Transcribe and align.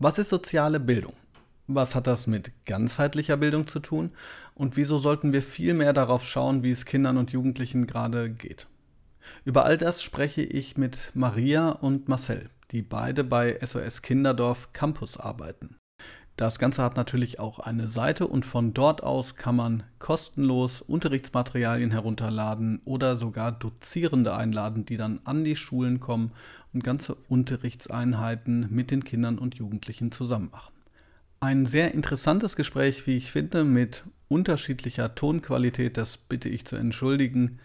Was 0.00 0.20
ist 0.20 0.28
soziale 0.28 0.78
Bildung? 0.78 1.14
Was 1.66 1.96
hat 1.96 2.06
das 2.06 2.28
mit 2.28 2.52
ganzheitlicher 2.66 3.36
Bildung 3.36 3.66
zu 3.66 3.80
tun? 3.80 4.12
Und 4.54 4.76
wieso 4.76 5.00
sollten 5.00 5.32
wir 5.32 5.42
viel 5.42 5.74
mehr 5.74 5.92
darauf 5.92 6.24
schauen, 6.24 6.62
wie 6.62 6.70
es 6.70 6.84
Kindern 6.84 7.16
und 7.16 7.32
Jugendlichen 7.32 7.88
gerade 7.88 8.30
geht? 8.30 8.68
Über 9.44 9.64
all 9.64 9.76
das 9.76 10.04
spreche 10.04 10.42
ich 10.42 10.76
mit 10.76 11.10
Maria 11.14 11.70
und 11.70 12.08
Marcel, 12.08 12.48
die 12.70 12.82
beide 12.82 13.24
bei 13.24 13.58
SOS 13.60 14.02
Kinderdorf 14.02 14.72
Campus 14.72 15.16
arbeiten. 15.16 15.76
Das 16.38 16.60
Ganze 16.60 16.84
hat 16.84 16.96
natürlich 16.96 17.40
auch 17.40 17.58
eine 17.58 17.88
Seite 17.88 18.28
und 18.28 18.46
von 18.46 18.72
dort 18.72 19.02
aus 19.02 19.34
kann 19.34 19.56
man 19.56 19.82
kostenlos 19.98 20.82
Unterrichtsmaterialien 20.82 21.90
herunterladen 21.90 22.80
oder 22.84 23.16
sogar 23.16 23.50
Dozierende 23.50 24.36
einladen, 24.36 24.84
die 24.84 24.96
dann 24.96 25.18
an 25.24 25.42
die 25.42 25.56
Schulen 25.56 25.98
kommen 25.98 26.30
und 26.72 26.84
ganze 26.84 27.16
Unterrichtseinheiten 27.28 28.68
mit 28.70 28.92
den 28.92 29.02
Kindern 29.02 29.36
und 29.36 29.56
Jugendlichen 29.56 30.12
zusammen 30.12 30.50
machen. 30.52 30.72
Ein 31.40 31.66
sehr 31.66 31.92
interessantes 31.92 32.54
Gespräch, 32.54 33.04
wie 33.08 33.16
ich 33.16 33.32
finde, 33.32 33.64
mit 33.64 34.04
unterschiedlicher 34.28 35.16
Tonqualität, 35.16 35.96
das 35.96 36.18
bitte 36.18 36.48
ich 36.48 36.64
zu 36.64 36.76
entschuldigen. 36.76 37.58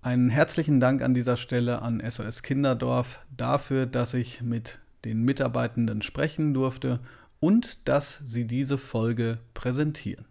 Einen 0.00 0.28
herzlichen 0.28 0.80
Dank 0.80 1.02
an 1.02 1.14
dieser 1.14 1.36
Stelle 1.36 1.82
an 1.82 2.02
SOS 2.04 2.42
Kinderdorf 2.42 3.24
dafür, 3.36 3.86
dass 3.86 4.12
ich 4.12 4.42
mit 4.42 4.80
den 5.04 5.22
Mitarbeitenden 5.22 6.02
sprechen 6.02 6.52
durfte 6.52 6.98
und 7.42 7.88
dass 7.88 8.22
sie 8.24 8.46
diese 8.46 8.78
Folge 8.78 9.40
präsentieren. 9.52 10.26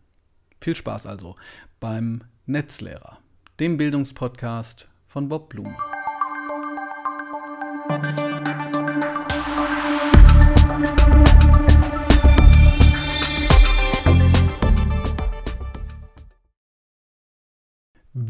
Viel 0.61 0.77
Spaß 0.77 1.05
also 1.05 1.35
beim 1.81 2.23
Netzlehrer, 2.45 3.17
dem 3.59 3.75
Bildungspodcast 3.75 4.87
von 5.07 5.27
Bob 5.27 5.49
Blume. 5.49 5.75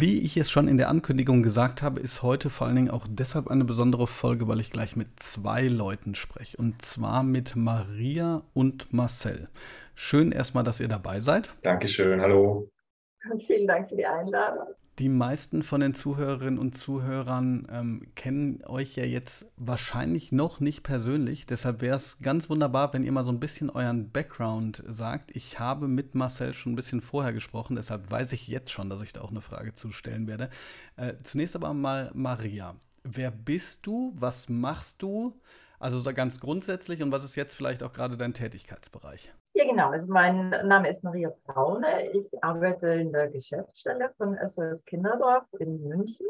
Wie 0.01 0.19
ich 0.23 0.35
es 0.35 0.49
schon 0.49 0.67
in 0.67 0.77
der 0.77 0.89
Ankündigung 0.89 1.43
gesagt 1.43 1.83
habe, 1.83 1.99
ist 1.99 2.23
heute 2.23 2.49
vor 2.49 2.65
allen 2.65 2.75
Dingen 2.75 2.89
auch 2.89 3.05
deshalb 3.07 3.49
eine 3.49 3.63
besondere 3.63 4.07
Folge, 4.07 4.47
weil 4.47 4.59
ich 4.59 4.71
gleich 4.71 4.95
mit 4.95 5.19
zwei 5.19 5.67
Leuten 5.67 6.15
spreche. 6.15 6.57
Und 6.57 6.81
zwar 6.81 7.21
mit 7.21 7.55
Maria 7.55 8.41
und 8.55 8.91
Marcel. 8.91 9.47
Schön 9.93 10.31
erstmal, 10.31 10.63
dass 10.63 10.79
ihr 10.79 10.87
dabei 10.87 11.19
seid. 11.19 11.49
Dankeschön, 11.61 12.19
hallo. 12.19 12.67
Vielen 13.45 13.67
Dank 13.67 13.89
für 13.89 13.95
die 13.95 14.07
Einladung. 14.07 14.73
Die 15.01 15.09
meisten 15.09 15.63
von 15.63 15.81
den 15.81 15.95
Zuhörerinnen 15.95 16.59
und 16.59 16.77
Zuhörern 16.77 17.65
ähm, 17.71 18.03
kennen 18.13 18.63
euch 18.67 18.95
ja 18.97 19.03
jetzt 19.03 19.47
wahrscheinlich 19.57 20.31
noch 20.31 20.59
nicht 20.59 20.83
persönlich. 20.83 21.47
Deshalb 21.47 21.81
wäre 21.81 21.95
es 21.95 22.19
ganz 22.19 22.51
wunderbar, 22.51 22.93
wenn 22.93 23.03
ihr 23.03 23.11
mal 23.11 23.25
so 23.25 23.31
ein 23.31 23.39
bisschen 23.39 23.71
euren 23.71 24.11
Background 24.11 24.83
sagt. 24.85 25.35
Ich 25.35 25.59
habe 25.59 25.87
mit 25.87 26.13
Marcel 26.13 26.53
schon 26.53 26.73
ein 26.73 26.75
bisschen 26.75 27.01
vorher 27.01 27.33
gesprochen, 27.33 27.75
deshalb 27.75 28.11
weiß 28.11 28.31
ich 28.33 28.47
jetzt 28.47 28.69
schon, 28.69 28.91
dass 28.91 29.01
ich 29.01 29.11
da 29.11 29.21
auch 29.21 29.31
eine 29.31 29.41
Frage 29.41 29.73
zustellen 29.73 30.27
werde. 30.27 30.51
Äh, 30.97 31.15
zunächst 31.23 31.55
aber 31.55 31.73
mal 31.73 32.11
Maria. 32.13 32.75
Wer 33.03 33.31
bist 33.31 33.87
du? 33.87 34.13
Was 34.15 34.49
machst 34.49 35.01
du? 35.01 35.33
Also 35.79 35.99
so 35.99 36.13
ganz 36.13 36.39
grundsätzlich 36.39 37.01
und 37.01 37.11
was 37.11 37.23
ist 37.23 37.35
jetzt 37.35 37.55
vielleicht 37.55 37.81
auch 37.81 37.91
gerade 37.91 38.17
dein 38.17 38.35
Tätigkeitsbereich? 38.35 39.31
Ja, 39.53 39.65
genau. 39.65 39.89
Also 39.89 40.11
mein 40.11 40.49
Name 40.49 40.89
ist 40.89 41.03
Maria 41.03 41.31
Braune. 41.45 42.09
Ich 42.11 42.43
arbeite 42.43 42.87
in 42.87 43.11
der 43.11 43.27
Geschäftsstelle 43.27 44.13
von 44.17 44.37
SOS 44.47 44.85
Kinderdorf 44.85 45.43
in 45.59 45.83
München 45.87 46.25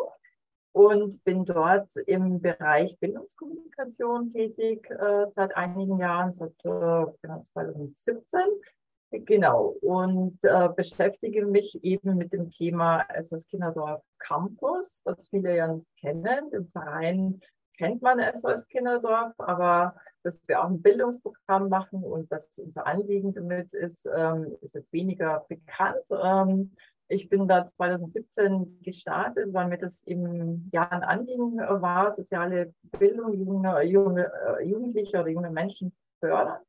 und 0.71 1.23
bin 1.23 1.45
dort 1.45 1.95
im 2.07 2.41
Bereich 2.41 2.97
Bildungskommunikation 2.99 4.29
tätig 4.29 4.89
äh, 4.89 5.27
seit 5.29 5.55
einigen 5.55 5.99
Jahren, 5.99 6.31
seit 6.31 6.53
äh, 6.65 7.05
2017. 7.53 8.41
Genau, 9.11 9.75
und 9.81 10.39
äh, 10.43 10.69
beschäftige 10.75 11.45
mich 11.45 11.83
eben 11.83 12.15
mit 12.15 12.31
dem 12.33 12.49
Thema 12.49 13.05
SOS 13.21 13.45
Kinderdorf 13.47 14.01
Campus, 14.17 15.01
das 15.03 15.27
viele 15.27 15.55
ja 15.55 15.67
nicht 15.67 15.85
kennen, 15.97 16.49
den 16.49 16.67
Verein 16.69 17.41
kennt 17.81 18.03
man 18.03 18.19
SOS 18.37 18.67
Kinderdorf, 18.67 19.33
aber 19.39 19.95
dass 20.21 20.39
wir 20.47 20.61
auch 20.61 20.69
ein 20.69 20.83
Bildungsprogramm 20.83 21.67
machen 21.67 22.03
und 22.03 22.31
das 22.31 22.59
unser 22.59 22.85
Anliegen 22.85 23.33
damit 23.33 23.73
ist, 23.73 24.07
ähm, 24.15 24.55
ist 24.61 24.75
jetzt 24.75 24.93
weniger 24.93 25.43
bekannt. 25.49 26.05
Ähm, 26.11 26.75
ich 27.07 27.27
bin 27.27 27.47
da 27.47 27.65
2017 27.65 28.81
gestartet, 28.83 29.51
weil 29.51 29.67
mir 29.67 29.79
das 29.79 30.03
im 30.03 30.69
Jahr 30.71 30.91
ein 30.91 31.03
Anliegen 31.03 31.57
war, 31.57 32.13
soziale 32.13 32.71
Bildung 32.99 33.33
junge, 33.33 33.81
junge 33.81 34.31
äh, 34.59 34.63
Jugendliche 34.63 35.19
oder 35.19 35.29
junge 35.29 35.49
Menschen 35.49 35.91
fördern 36.19 36.61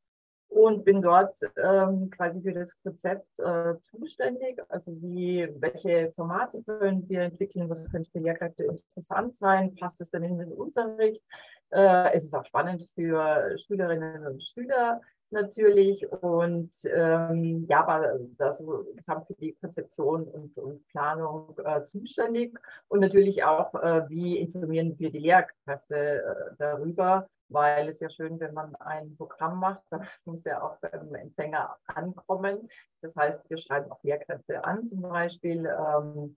und 0.55 0.85
bin 0.85 1.01
dort 1.01 1.37
ähm, 1.57 2.11
quasi 2.11 2.41
für 2.43 2.53
das 2.53 2.75
Konzept 2.83 3.27
äh, 3.39 3.75
zuständig. 3.81 4.61
Also 4.69 4.93
wie, 5.01 5.49
welche 5.59 6.13
Formate 6.15 6.63
können 6.63 7.09
wir 7.09 7.23
entwickeln, 7.23 7.69
was 7.69 7.91
könnte 7.91 8.11
für 8.11 8.21
Lehrkräfte 8.21 8.65
interessant 8.65 9.37
sein, 9.37 9.75
passt 9.77 10.01
es 10.01 10.11
dann 10.11 10.23
in 10.23 10.39
den 10.39 10.53
Unterricht. 10.53 11.23
Äh, 11.71 12.13
es 12.13 12.25
ist 12.25 12.35
auch 12.35 12.45
spannend 12.45 12.89
für 12.95 13.57
Schülerinnen 13.67 14.27
und 14.27 14.43
Schüler 14.43 15.01
natürlich 15.33 16.11
und 16.11 16.71
ähm, 16.85 17.67
ja, 17.69 17.87
war 17.87 18.19
da 18.39 18.55
so 18.55 18.87
gesamt 18.95 19.27
für 19.27 19.35
die 19.35 19.55
Konzeption 19.55 20.25
und, 20.25 20.57
und 20.59 20.87
Planung 20.89 21.57
äh, 21.65 21.85
zuständig 21.85 22.59
und 22.89 23.01
natürlich 23.01 23.45
auch, 23.45 23.75
äh, 23.75 24.09
wie 24.09 24.39
informieren 24.39 24.99
wir 24.99 25.11
die 25.11 25.19
Lehrkräfte 25.19 26.23
äh, 26.23 26.55
darüber, 26.59 27.29
weil 27.49 27.89
es 27.89 28.01
ja 28.01 28.11
schön, 28.11 28.41
wenn 28.41 28.55
man 28.55 28.75
ein 28.77 29.17
Programm 29.17 29.61
macht, 29.61 29.83
das 29.91 30.09
muss 30.25 30.45
ja 30.45 30.63
auch 30.63 30.79
beim 30.79 31.15
Empfänger 31.15 31.77
ankommen. 31.87 32.69
Das 33.01 33.15
heißt, 33.17 33.49
wir 33.49 33.59
schreiben 33.59 33.91
auch 33.91 34.03
Lehrkräfte 34.03 34.65
an, 34.65 34.87
zum 34.87 35.03
Beispiel 35.03 35.67
ähm, 35.67 36.37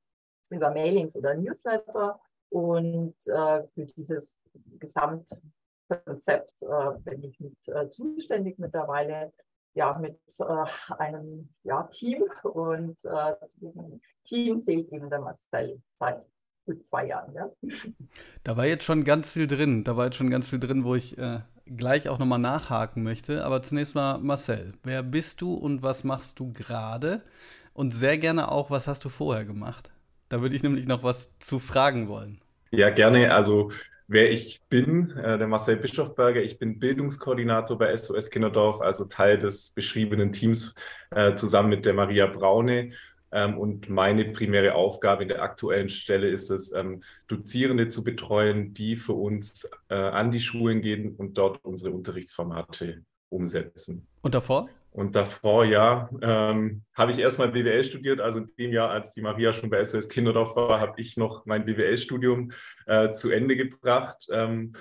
über 0.50 0.72
Mailings 0.72 1.16
oder 1.16 1.36
Newsletter. 1.36 2.20
Und 2.50 3.16
äh, 3.28 3.64
für 3.74 3.86
dieses 3.98 4.38
Gesamtkonzept 5.88 6.62
äh, 6.62 7.00
bin 7.03 7.23
ich 7.23 7.40
mit 7.40 7.56
äh, 7.68 7.90
zuständig 7.90 8.57
mittlerweile 8.59 9.31
ja, 9.73 9.97
mit 10.00 10.18
äh, 10.40 10.94
einem 10.97 11.50
ja, 11.63 11.84
Team 11.84 12.23
und 12.44 12.97
äh, 13.03 13.34
diesem 13.57 14.01
Team 14.23 14.63
zählt 14.63 14.91
eben 14.91 15.09
der 15.09 15.19
Marcel 15.19 15.81
seit 16.00 16.23
gut 16.66 16.85
zwei 16.85 17.07
Jahren. 17.07 17.34
Ja. 17.34 17.50
Da 18.44 18.57
war 18.57 18.66
jetzt 18.66 18.85
schon 18.85 19.03
ganz 19.03 19.29
viel 19.29 19.47
drin. 19.47 19.84
Da 19.84 19.97
war 19.97 20.06
jetzt 20.06 20.16
schon 20.16 20.29
ganz 20.29 20.47
viel 20.47 20.59
drin, 20.59 20.84
wo 20.84 20.96
ich 20.96 21.18
äh, 21.18 21.41
gleich 21.66 22.09
auch 22.09 22.19
nochmal 22.19 22.40
nachhaken 22.40 23.03
möchte. 23.03 23.44
Aber 23.44 23.62
zunächst 23.62 23.96
mal, 23.96 24.17
Marcel, 24.17 24.73
wer 24.84 25.03
bist 25.03 25.41
du 25.41 25.53
und 25.53 25.84
was 25.84 26.03
machst 26.03 26.40
du 26.40 26.53
gerade? 26.53 27.22
Und 27.73 27.91
sehr 27.94 28.17
gerne 28.17 28.52
auch, 28.52 28.72
was 28.72 28.88
hast 28.88 29.03
du 29.03 29.09
vorher 29.09 29.44
gemacht? 29.44 29.91
Da 30.29 30.41
würde 30.41 30.56
ich 30.56 30.63
nämlich 30.63 30.88
noch 30.88 31.03
was 31.03 31.38
zu 31.40 31.59
fragen 31.59 32.07
wollen. 32.07 32.41
Ja, 32.72 32.90
gerne. 32.90 33.34
Also, 33.34 33.72
wer 34.08 34.32
ich 34.32 34.62
bin, 34.70 35.12
äh, 35.12 35.38
der 35.38 35.48
Marcel 35.48 35.78
Bischofberger. 35.78 36.42
Ich 36.42 36.60
bin 36.60 36.80
Bildungskoordinator 36.80 37.78
bei 37.78 37.96
SOS 37.96 38.30
Kinderdorf, 38.30 38.82
also 38.82 39.06
Teil 39.06 39.40
des 39.40 39.72
beschriebenen 39.72 40.32
Teams 40.32 40.74
äh, 41.12 41.36
zusammen 41.36 41.70
mit 41.70 41.86
der 41.86 41.94
Maria 41.94 42.28
Braune. 42.28 42.92
Ähm, 43.32 43.58
und 43.58 43.90
meine 43.90 44.26
primäre 44.26 44.76
Aufgabe 44.76 45.24
in 45.24 45.30
der 45.30 45.42
aktuellen 45.42 45.90
Stelle 45.90 46.30
ist 46.30 46.50
es, 46.50 46.72
ähm, 46.72 47.04
Dozierende 47.28 47.90
zu 47.90 48.04
betreuen, 48.04 48.74
die 48.74 48.96
für 48.96 49.14
uns 49.14 49.70
äh, 49.90 49.96
an 49.96 50.32
die 50.32 50.40
Schulen 50.40 50.82
gehen 50.82 51.16
und 51.16 51.38
dort 51.38 51.64
unsere 51.64 51.94
Unterrichtsformate 51.94 53.04
umsetzen. 53.30 54.08
Und 54.22 54.36
davor? 54.36 54.70
Und 54.96 55.18
davor, 55.18 55.66
ja, 55.66 56.10
ähm, 56.22 56.84
habe 56.94 57.12
ich 57.12 57.20
erstmal 57.20 57.50
BWL 57.50 57.84
studiert. 57.84 58.22
Also 58.22 58.40
in 58.40 58.50
dem 58.58 58.72
Jahr, 58.72 58.92
als 58.92 59.12
die 59.12 59.22
Maria 59.22 59.52
schon 59.52 59.70
bei 59.70 59.84
SOS 59.84 60.08
Kinderdorf 60.08 60.56
war, 60.56 60.80
habe 60.80 61.02
ich 61.02 61.18
noch 61.18 61.46
mein 61.46 61.66
BWL-Studium 61.66 62.54
äh, 62.86 63.12
zu 63.12 63.30
Ende 63.30 63.58
gebracht. 63.58 64.26
Ähm, 64.32 64.72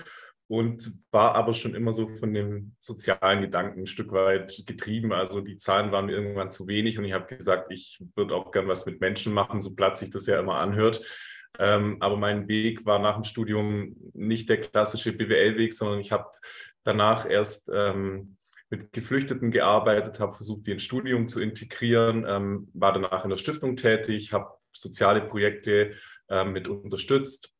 und 0.47 0.93
war 1.11 1.35
aber 1.35 1.53
schon 1.53 1.75
immer 1.75 1.93
so 1.93 2.07
von 2.07 2.33
dem 2.33 2.77
sozialen 2.79 3.41
Gedanken 3.41 3.81
ein 3.81 3.87
Stück 3.89 4.13
weit 4.13 4.63
getrieben. 4.67 5.13
Also 5.13 5.41
die 5.41 5.57
Zahlen 5.57 5.91
waren 5.91 6.07
mir 6.07 6.13
irgendwann 6.13 6.53
zu 6.53 6.69
wenig 6.69 6.97
und 6.97 7.05
ich 7.05 7.13
habe 7.13 7.35
gesagt, 7.35 7.73
ich 7.73 8.01
würde 8.15 8.37
auch 8.37 8.53
gern 8.53 8.69
was 8.69 8.87
mit 8.87 9.01
Menschen 9.01 9.33
machen, 9.33 9.61
so 9.61 9.75
platt 9.75 9.99
sich 9.99 10.11
das 10.11 10.27
ja 10.29 10.39
immer 10.39 10.59
anhört. 10.59 11.03
Ähm, 11.59 11.97
aber 11.99 12.17
mein 12.17 12.47
Weg 12.47 12.87
war 12.87 13.01
nach 13.01 13.15
dem 13.17 13.25
Studium 13.25 13.97
nicht 14.13 14.49
der 14.49 14.61
klassische 14.61 15.13
BWL-Weg, 15.13 15.73
sondern 15.73 15.99
ich 15.99 16.13
habe 16.13 16.31
danach 16.85 17.29
erst 17.29 17.69
ähm, 17.75 18.37
mit 18.71 18.93
Geflüchteten 18.93 19.51
gearbeitet, 19.51 20.21
habe 20.21 20.33
versucht, 20.33 20.67
die 20.67 20.73
ins 20.73 20.83
Studium 20.83 21.29
zu 21.29 21.41
integrieren, 21.41 22.25
ähm, 22.27 22.69
war 22.73 22.93
danach 22.93 23.25
in 23.25 23.31
der 23.31 23.37
Stiftung 23.37 23.77
tätig, 23.77 24.33
habe 24.33 24.55
soziale 24.73 25.21
Projekte 25.21 25.93
ähm, 26.29 26.53
mit 26.53 26.69
unterstützt 26.69 27.53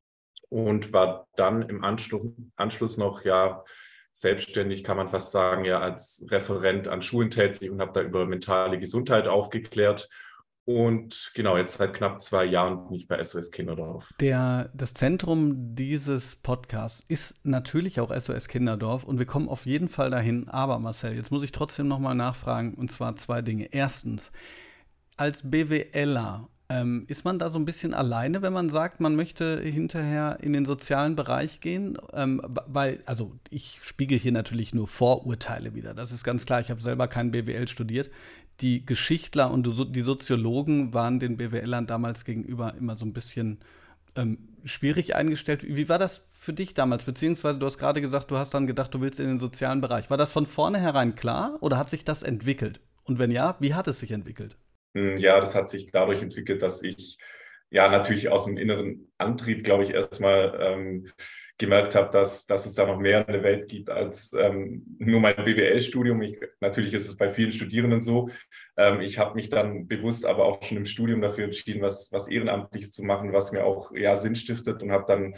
und 0.49 0.93
war 0.93 1.29
dann 1.37 1.63
im 1.63 1.85
Anschluss, 1.85 2.27
Anschluss 2.57 2.97
noch 2.97 3.25
ja 3.25 3.65
selbstständig, 4.13 4.85
kann 4.85 4.97
man 4.97 5.09
fast 5.09 5.33
sagen, 5.33 5.65
ja 5.65 5.81
als 5.81 6.27
Referent 6.31 6.89
an 6.89 7.03
Schulen 7.03 7.31
tätig 7.31 7.71
und 7.71 7.81
habe 7.81 7.93
da 7.93 8.03
über 8.03 8.27
mentale 8.27 8.79
Gesundheit 8.79 9.27
aufgeklärt 9.27 10.09
Und 10.67 11.33
genau, 11.35 11.59
jetzt 11.59 11.77
seit 11.77 11.93
knapp 11.93 12.23
zwei 12.23 12.45
Jahren 12.47 12.87
bin 12.87 12.95
ich 12.95 13.07
bei 13.07 13.23
SOS 13.23 13.51
Kinderdorf. 13.51 14.15
Der, 14.19 14.71
das 14.73 14.95
Zentrum 14.95 15.75
dieses 15.75 16.37
Podcasts 16.37 17.05
ist 17.07 17.45
natürlich 17.45 18.01
auch 18.01 18.15
SOS 18.17 18.49
Kinderdorf 18.49 19.05
und 19.05 19.19
wir 19.19 19.27
kommen 19.27 19.51
auf 19.51 19.67
jeden 19.67 19.91
Fall 19.91 20.11
dahin. 20.11 20.49
Aber 20.49 20.79
Marcel, 20.79 21.15
jetzt 21.15 21.31
muss 21.31 21.43
ich 21.43 21.53
trotzdem 21.53 21.87
nochmal 21.87 22.15
nachfragen 22.15 22.75
und 22.75 22.91
zwar 22.91 23.15
zwei 23.17 23.43
Dinge. 23.43 23.69
Erstens, 23.73 24.33
als 25.19 25.51
BWLer 25.51 26.49
ähm, 26.71 27.05
ist 27.09 27.27
man 27.27 27.39
da 27.39 27.51
so 27.51 27.59
ein 27.59 27.67
bisschen 27.67 27.93
alleine, 27.93 28.41
wenn 28.41 28.55
man 28.55 28.71
sagt, 28.71 29.01
man 29.01 29.17
möchte 29.17 29.61
hinterher 29.61 30.39
in 30.41 30.55
den 30.55 30.65
sozialen 30.65 31.15
Bereich 31.15 31.61
gehen? 31.61 31.99
Ähm, 32.15 32.41
weil, 32.45 33.03
also 33.05 33.35
ich 33.51 33.81
spiegel 33.83 34.19
hier 34.19 34.33
natürlich 34.33 34.73
nur 34.73 34.89
Vorurteile 34.89 35.75
wieder. 35.75 35.93
Das 35.93 36.11
ist 36.11 36.25
ganz 36.25 36.47
klar. 36.47 36.61
Ich 36.61 36.71
habe 36.71 36.81
selber 36.81 37.07
kein 37.07 37.33
BWL 37.33 37.69
studiert 37.69 38.09
die 38.61 38.87
Geschichtler 38.87 39.51
und 39.51 39.67
die 39.95 40.03
Soziologen 40.03 40.95
waren 40.95 41.19
den 41.19 41.37
BWLern 41.37 41.87
damals 41.87 42.25
gegenüber 42.25 42.75
immer 42.79 42.97
so 42.97 43.05
ein 43.05 43.13
bisschen 43.13 43.59
ähm, 44.17 44.39
schwierig 44.65 45.17
eingestellt. 45.17 45.65
Wie 45.67 45.89
war 45.89 45.99
das 45.99 46.27
für 46.31 46.53
dich 46.53 46.75
damals? 46.75 47.05
Beziehungsweise 47.05 47.59
du 47.59 47.67
hast 47.67 47.79
gerade 47.79 48.01
gesagt, 48.01 48.31
du 48.31 48.39
hast 48.39 48.55
dann 48.55 48.67
gedacht, 48.67 48.95
du 48.95 49.01
willst 49.01 49.19
in 49.19 49.27
den 49.27 49.39
sozialen 49.39 49.81
Bereich. 49.81 50.11
War 50.11 50.17
das 50.17 50.31
von 50.31 50.47
vornherein 50.47 51.15
klar 51.15 51.59
oder 51.61 51.79
hat 51.79 51.91
sich 51.91 52.05
das 52.05 52.23
entwickelt? 52.23 52.81
Und 53.05 53.19
wenn 53.19 53.31
ja, 53.31 53.57
wie 53.61 53.75
hat 53.75 53.89
es 53.89 54.01
sich 54.01 54.13
entwickelt? 54.13 54.57
Hm, 54.95 55.19
ja, 55.19 55.41
das 55.41 55.55
hat 55.55 55.69
sich 55.69 55.91
dadurch 55.91 56.23
entwickelt, 56.23 56.63
dass 56.63 56.83
ich 56.83 57.19
ja 57.71 57.89
natürlich 57.89 58.29
aus 58.29 58.45
dem 58.47 58.57
inneren 58.57 59.11
Antrieb, 59.19 59.65
glaube 59.65 59.85
ich, 59.85 59.91
erstmal 59.91 60.57
ähm, 60.61 61.11
gemerkt 61.57 61.95
habe, 61.95 62.11
dass, 62.11 62.47
dass 62.47 62.67
es 62.67 62.75
da 62.75 62.85
noch 62.85 62.99
mehr 62.99 63.27
in 63.27 63.33
der 63.33 63.43
Welt 63.45 63.69
gibt 63.69 63.89
als 63.89 64.33
ähm, 64.33 64.85
nur 64.99 65.21
mein 65.21 65.37
BWL-Studium. 65.37 66.21
Natürlich 66.61 66.93
ist 66.93 67.09
es 67.09 67.17
bei 67.17 67.31
vielen 67.31 67.53
Studierenden 67.53 68.01
so. 68.01 68.29
Ähm, 68.77 69.01
ich 69.01 69.19
habe 69.19 69.37
mich 69.37 69.51
dann 69.51 69.87
bewusst 69.87 70.27
aber 70.27 70.47
auch 70.47 70.61
schon 70.65 70.79
im 70.79 70.87
Studium 70.87 71.21
dafür 71.21 71.45
entschieden, 71.45 71.81
was, 71.81 72.11
was 72.11 72.29
Ehrenamtliches 72.29 72.91
zu 72.91 73.05
machen, 73.05 73.33
was 73.33 73.53
mir 73.53 73.65
auch 73.65 73.93
ja, 73.95 74.17
Sinn 74.17 74.35
stiftet 74.35 74.83
und 74.83 74.91
habe 74.91 75.05
dann 75.07 75.37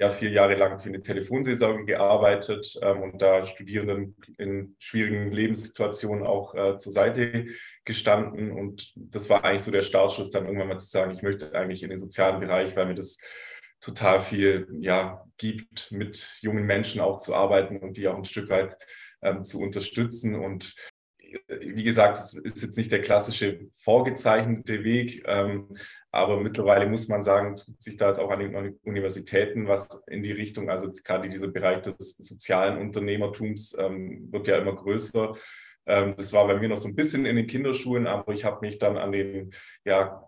ja 0.00 0.10
vier 0.10 0.30
Jahre 0.30 0.54
lang 0.54 0.80
für 0.80 0.88
eine 0.88 1.02
Telefonseelsorge 1.02 1.84
gearbeitet 1.84 2.78
ähm, 2.80 3.02
und 3.02 3.20
da 3.20 3.44
Studierenden 3.44 4.16
in 4.38 4.74
schwierigen 4.78 5.30
Lebenssituationen 5.30 6.26
auch 6.26 6.54
äh, 6.54 6.78
zur 6.78 6.92
Seite 6.92 7.46
gestanden. 7.84 8.52
Und 8.52 8.92
das 8.96 9.28
war 9.28 9.44
eigentlich 9.44 9.62
so 9.62 9.70
der 9.70 9.82
Startschuss, 9.82 10.30
dann 10.30 10.46
irgendwann 10.46 10.68
mal 10.68 10.78
zu 10.78 10.88
sagen, 10.88 11.12
ich 11.12 11.20
möchte 11.20 11.54
eigentlich 11.54 11.82
in 11.82 11.90
den 11.90 11.98
sozialen 11.98 12.40
Bereich, 12.40 12.74
weil 12.74 12.86
mir 12.86 12.94
das 12.94 13.18
total 13.80 14.22
viel 14.22 14.66
ja, 14.80 15.24
gibt, 15.36 15.92
mit 15.92 16.38
jungen 16.40 16.66
Menschen 16.66 17.00
auch 17.00 17.18
zu 17.18 17.34
arbeiten 17.34 17.78
und 17.78 17.96
die 17.96 18.08
auch 18.08 18.16
ein 18.16 18.24
Stück 18.24 18.50
weit 18.50 18.76
ähm, 19.22 19.44
zu 19.44 19.60
unterstützen. 19.60 20.34
Und 20.34 20.74
äh, 21.18 21.38
wie 21.60 21.84
gesagt, 21.84 22.18
es 22.18 22.34
ist 22.34 22.62
jetzt 22.62 22.76
nicht 22.76 22.92
der 22.92 23.02
klassische 23.02 23.60
vorgezeichnete 23.72 24.84
Weg, 24.84 25.24
ähm, 25.26 25.76
aber 26.10 26.40
mittlerweile 26.40 26.86
muss 26.86 27.08
man 27.08 27.22
sagen, 27.22 27.56
tut 27.56 27.82
sich 27.82 27.96
da 27.96 28.08
jetzt 28.08 28.18
auch 28.18 28.30
an 28.30 28.40
den 28.40 28.78
Universitäten 28.82 29.68
was 29.68 30.04
in 30.08 30.22
die 30.22 30.32
Richtung, 30.32 30.70
also 30.70 30.90
gerade 31.04 31.28
dieser 31.28 31.48
Bereich 31.48 31.82
des 31.82 32.16
sozialen 32.16 32.78
Unternehmertums 32.78 33.76
ähm, 33.78 34.32
wird 34.32 34.48
ja 34.48 34.58
immer 34.58 34.74
größer. 34.74 35.36
Ähm, 35.86 36.14
das 36.16 36.32
war 36.32 36.46
bei 36.46 36.58
mir 36.58 36.68
noch 36.68 36.76
so 36.76 36.88
ein 36.88 36.94
bisschen 36.94 37.26
in 37.26 37.36
den 37.36 37.46
Kinderschulen, 37.46 38.06
aber 38.06 38.32
ich 38.32 38.44
habe 38.44 38.60
mich 38.60 38.78
dann 38.78 38.96
an 38.96 39.12
den 39.12 39.54
ja, 39.84 40.27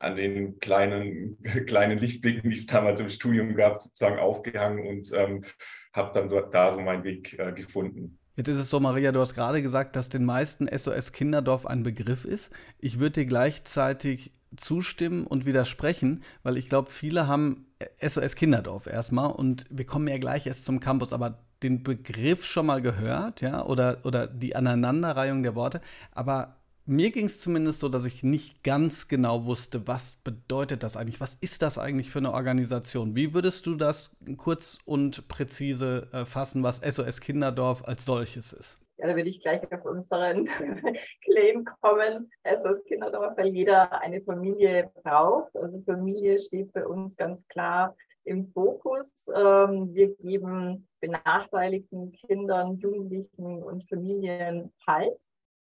an 0.00 0.16
den 0.16 0.58
kleinen, 0.58 1.38
kleinen 1.66 1.98
Lichtblicken, 1.98 2.50
die 2.50 2.56
es 2.56 2.66
damals 2.66 2.98
im 2.98 3.10
Studium 3.10 3.54
gab, 3.54 3.76
sozusagen 3.76 4.18
aufgehangen 4.18 4.86
und 4.86 5.12
ähm, 5.12 5.44
habe 5.92 6.10
dann 6.12 6.28
so, 6.28 6.40
da 6.40 6.72
so 6.72 6.80
meinen 6.80 7.04
Weg 7.04 7.38
äh, 7.38 7.52
gefunden. 7.52 8.18
Jetzt 8.36 8.48
ist 8.48 8.58
es 8.58 8.70
so, 8.70 8.80
Maria, 8.80 9.12
du 9.12 9.20
hast 9.20 9.34
gerade 9.34 9.60
gesagt, 9.60 9.96
dass 9.96 10.08
den 10.08 10.24
meisten 10.24 10.66
SOS 10.66 11.12
Kinderdorf 11.12 11.66
ein 11.66 11.82
Begriff 11.82 12.24
ist. 12.24 12.50
Ich 12.78 12.98
würde 12.98 13.20
dir 13.20 13.26
gleichzeitig 13.26 14.32
zustimmen 14.56 15.26
und 15.26 15.46
widersprechen, 15.46 16.22
weil 16.42 16.56
ich 16.56 16.68
glaube, 16.68 16.90
viele 16.90 17.26
haben 17.26 17.66
SOS 18.00 18.36
Kinderdorf 18.36 18.86
erstmal 18.86 19.30
und 19.30 19.66
wir 19.68 19.84
kommen 19.84 20.08
ja 20.08 20.18
gleich 20.18 20.46
erst 20.46 20.64
zum 20.64 20.80
Campus, 20.80 21.12
aber 21.12 21.38
den 21.62 21.82
Begriff 21.82 22.46
schon 22.46 22.66
mal 22.66 22.80
gehört, 22.80 23.42
ja, 23.42 23.64
oder, 23.66 23.98
oder 24.04 24.26
die 24.26 24.56
Aneinanderreihung 24.56 25.42
der 25.42 25.54
Worte, 25.54 25.82
aber 26.12 26.59
mir 26.86 27.10
ging 27.10 27.26
es 27.26 27.40
zumindest 27.40 27.80
so, 27.80 27.88
dass 27.88 28.04
ich 28.04 28.22
nicht 28.22 28.62
ganz 28.64 29.08
genau 29.08 29.46
wusste, 29.46 29.86
was 29.86 30.16
bedeutet 30.16 30.82
das 30.82 30.96
eigentlich? 30.96 31.20
Was 31.20 31.36
ist 31.36 31.62
das 31.62 31.78
eigentlich 31.78 32.10
für 32.10 32.18
eine 32.18 32.32
Organisation? 32.32 33.14
Wie 33.14 33.34
würdest 33.34 33.66
du 33.66 33.74
das 33.74 34.16
kurz 34.36 34.78
und 34.84 35.28
präzise 35.28 36.08
äh, 36.12 36.24
fassen, 36.24 36.62
was 36.62 36.78
SOS 36.78 37.20
Kinderdorf 37.20 37.86
als 37.86 38.04
solches 38.04 38.52
ist? 38.52 38.78
Ja, 38.98 39.06
da 39.06 39.16
würde 39.16 39.30
ich 39.30 39.40
gleich 39.40 39.62
auf 39.72 39.84
unseren 39.84 40.46
Claim 41.24 41.64
kommen. 41.80 42.30
SOS 42.44 42.82
Kinderdorf, 42.84 43.36
weil 43.36 43.48
jeder 43.48 44.00
eine 44.02 44.20
Familie 44.22 44.90
braucht. 45.02 45.56
Also 45.56 45.80
Familie 45.86 46.40
steht 46.40 46.70
für 46.72 46.86
uns 46.88 47.16
ganz 47.16 47.46
klar 47.48 47.96
im 48.24 48.50
Fokus. 48.52 49.10
Ähm, 49.34 49.94
wir 49.94 50.14
geben 50.16 50.86
benachteiligten 51.00 52.12
Kindern, 52.12 52.78
Jugendlichen 52.78 53.62
und 53.62 53.88
Familien 53.88 54.72
Halt 54.86 55.18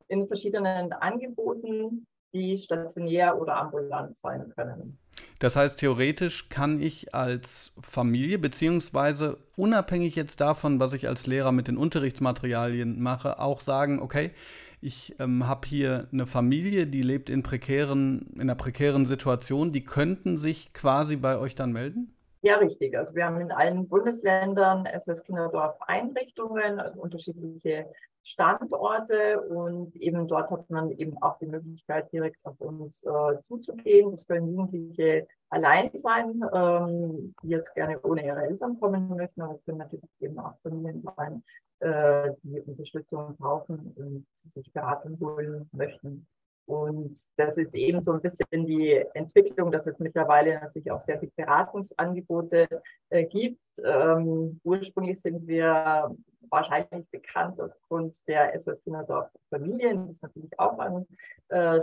in 0.08 0.26
verschiedenen 0.26 0.92
Angeboten, 0.92 2.06
die 2.32 2.58
stationär 2.58 3.40
oder 3.40 3.56
ambulant 3.56 4.18
sein 4.18 4.52
können. 4.54 4.98
Das 5.38 5.56
heißt, 5.56 5.78
theoretisch 5.78 6.48
kann 6.48 6.80
ich 6.80 7.14
als 7.14 7.72
Familie, 7.82 8.38
beziehungsweise 8.38 9.38
unabhängig 9.56 10.16
jetzt 10.16 10.40
davon, 10.40 10.80
was 10.80 10.92
ich 10.94 11.08
als 11.08 11.26
Lehrer 11.26 11.52
mit 11.52 11.68
den 11.68 11.76
Unterrichtsmaterialien 11.76 13.02
mache, 13.02 13.38
auch 13.38 13.60
sagen, 13.60 14.00
okay, 14.00 14.30
ich 14.80 15.18
ähm, 15.20 15.46
habe 15.46 15.66
hier 15.66 16.08
eine 16.12 16.26
Familie, 16.26 16.86
die 16.86 17.02
lebt 17.02 17.30
in 17.30 17.42
prekären, 17.42 18.30
in 18.34 18.42
einer 18.42 18.54
prekären 18.54 19.04
Situation, 19.04 19.72
die 19.72 19.84
könnten 19.84 20.36
sich 20.36 20.72
quasi 20.72 21.16
bei 21.16 21.38
euch 21.38 21.54
dann 21.54 21.72
melden? 21.72 22.14
Ja, 22.42 22.56
richtig. 22.56 22.96
Also 22.96 23.14
wir 23.14 23.24
haben 23.24 23.40
in 23.40 23.50
allen 23.50 23.88
Bundesländern 23.88 24.86
SOS 25.02 25.22
Kinderdorf 25.24 25.76
Einrichtungen, 25.80 26.78
also 26.78 27.00
unterschiedliche 27.00 27.86
Standorte 28.26 29.40
und 29.40 29.94
eben 29.96 30.26
dort 30.26 30.50
hat 30.50 30.68
man 30.68 30.90
eben 30.90 31.16
auch 31.22 31.38
die 31.38 31.46
Möglichkeit, 31.46 32.12
direkt 32.12 32.44
auf 32.44 32.60
uns 32.60 33.04
äh, 33.04 33.40
zuzugehen. 33.46 34.10
Das 34.10 34.26
können 34.26 34.48
Jugendliche 34.48 35.28
allein 35.48 35.90
sein, 35.94 36.42
ähm, 36.52 37.34
die 37.42 37.50
jetzt 37.50 37.72
gerne 37.74 38.00
ohne 38.02 38.26
ihre 38.26 38.42
Eltern 38.42 38.80
kommen 38.80 39.08
möchten, 39.16 39.42
aber 39.42 39.54
es 39.54 39.64
können 39.64 39.78
natürlich 39.78 40.10
eben 40.20 40.38
auch 40.40 40.54
Familien 40.64 41.06
sein, 41.16 41.44
äh, 41.78 42.32
die 42.42 42.60
Unterstützung 42.62 43.36
brauchen 43.36 43.94
und 43.96 44.26
sich 44.52 44.72
Beratung 44.72 45.16
holen 45.20 45.70
möchten. 45.72 46.26
Und 46.66 47.16
das 47.36 47.56
ist 47.56 47.72
eben 47.76 48.02
so 48.02 48.10
ein 48.12 48.20
bisschen 48.20 48.66
die 48.66 49.04
Entwicklung, 49.14 49.70
dass 49.70 49.86
es 49.86 50.00
mittlerweile 50.00 50.58
natürlich 50.58 50.90
auch 50.90 51.04
sehr 51.04 51.20
viele 51.20 51.30
Beratungsangebote 51.36 52.66
äh, 53.10 53.24
gibt. 53.24 53.60
Ähm, 53.84 54.60
ursprünglich 54.64 55.20
sind 55.20 55.46
wir 55.46 56.10
wahrscheinlich 56.50 57.08
bekannt 57.10 57.60
aufgrund 57.60 58.16
der 58.28 58.58
SOS 58.58 58.82
Kinderdorf 58.84 59.30
Familien, 59.50 60.06
die 60.06 60.12
es 60.12 60.22
natürlich 60.22 60.58
auch 60.58 60.78
an 60.78 61.06
äh, 61.48 61.80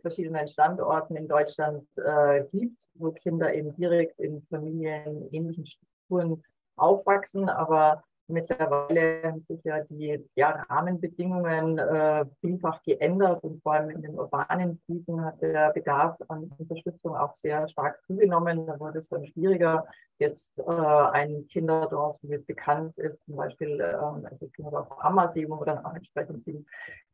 verschiedenen 0.00 0.48
Standorten 0.48 1.16
in 1.16 1.28
Deutschland 1.28 1.86
äh, 1.96 2.44
gibt, 2.52 2.88
wo 2.94 3.12
Kinder 3.12 3.52
eben 3.54 3.74
direkt 3.76 4.18
in 4.20 4.42
Familien 4.48 5.28
ähnlichen 5.32 5.66
Strukturen 5.66 6.42
aufwachsen. 6.76 7.48
Aber 7.48 8.02
Mittlerweile 8.32 9.22
haben 9.24 9.44
sich 9.46 9.62
ja 9.62 9.84
die 9.84 10.24
ja, 10.36 10.64
Rahmenbedingungen 10.70 11.78
äh, 11.78 12.24
vielfach 12.40 12.82
geändert 12.82 13.44
und 13.44 13.62
vor 13.62 13.74
allem 13.74 13.90
in 13.90 14.00
den 14.00 14.18
urbanen 14.18 14.80
Gebieten 14.86 15.22
hat 15.22 15.42
der 15.42 15.70
Bedarf 15.72 16.16
an 16.28 16.50
Unterstützung 16.56 17.14
auch 17.14 17.36
sehr 17.36 17.68
stark 17.68 18.02
zugenommen. 18.06 18.66
Da 18.66 18.80
wurde 18.80 19.00
es 19.00 19.08
dann 19.10 19.26
schwieriger, 19.26 19.86
jetzt 20.18 20.58
äh, 20.58 20.62
ein 20.62 21.46
Kinderdorf, 21.48 22.16
wie 22.22 22.34
es 22.34 22.46
bekannt 22.46 22.96
ist, 22.96 23.22
zum 23.26 23.36
Beispiel 23.36 23.80
äh, 23.80 23.92
also 23.92 24.48
Kinderdorf 24.56 24.88
Ammersee, 25.00 25.46
wo 25.46 25.56
man 25.56 25.66
dann 25.66 25.84
auch 25.84 25.94
entsprechend 25.94 26.46
den 26.46 26.64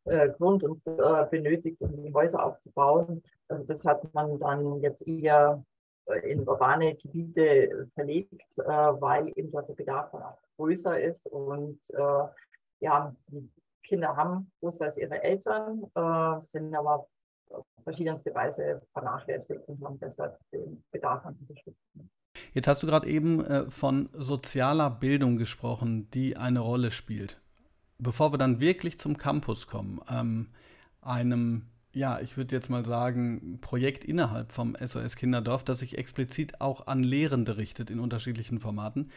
äh, 0.05 0.29
Grund 0.29 0.63
und 0.63 0.81
äh, 0.87 1.25
benötigt, 1.29 1.81
um 1.81 2.01
die 2.01 2.13
Häuser 2.13 2.45
aufzubauen. 2.45 3.21
Also 3.49 3.65
das 3.65 3.83
hat 3.83 4.13
man 4.13 4.39
dann 4.39 4.79
jetzt 4.79 5.05
eher 5.05 5.61
in 6.23 6.47
urbane 6.47 6.95
Gebiete 6.95 7.87
verlegt, 7.93 8.57
äh, 8.57 8.63
weil 8.63 9.29
eben 9.35 9.51
dort 9.51 9.69
der 9.69 9.75
Bedarf 9.75 10.13
auch 10.13 10.37
größer 10.57 10.99
ist 10.99 11.25
und 11.27 11.79
äh, 11.91 12.27
ja, 12.81 13.15
die 13.27 13.49
Kinder 13.83 14.15
haben 14.15 14.51
größer 14.61 14.85
als 14.85 14.97
ihre 14.97 15.21
Eltern, 15.23 15.83
sind 16.43 16.75
aber 16.75 17.07
auf 17.49 17.65
verschiedenste 17.83 18.33
Weise 18.35 18.81
vernachlässigt 18.93 19.67
und 19.67 19.83
haben 19.83 19.99
deshalb 19.99 20.37
den 20.53 20.83
Bedarf 20.91 21.25
an 21.25 21.35
Unterstützung. 21.41 22.09
Jetzt 22.53 22.67
hast 22.67 22.83
du 22.83 22.87
gerade 22.87 23.07
eben 23.07 23.71
von 23.71 24.09
sozialer 24.13 24.91
Bildung 24.91 25.37
gesprochen, 25.37 26.07
die 26.11 26.37
eine 26.37 26.59
Rolle 26.59 26.91
spielt. 26.91 27.41
Bevor 27.97 28.31
wir 28.31 28.37
dann 28.37 28.59
wirklich 28.59 28.99
zum 28.99 29.17
Campus 29.17 29.67
kommen, 29.67 29.99
ähm, 30.09 30.51
einem 31.01 31.68
ja, 31.93 32.19
ich 32.19 32.37
würde 32.37 32.55
jetzt 32.55 32.69
mal 32.69 32.85
sagen, 32.85 33.59
Projekt 33.61 34.05
innerhalb 34.05 34.51
vom 34.51 34.75
SOS 34.79 35.15
Kinderdorf, 35.15 35.63
das 35.63 35.79
sich 35.79 35.97
explizit 35.97 36.61
auch 36.61 36.87
an 36.87 37.01
Lehrende 37.03 37.57
richtet 37.57 37.89
in 37.89 37.99
unterschiedlichen 37.99 38.59
Formaten. 38.59 39.11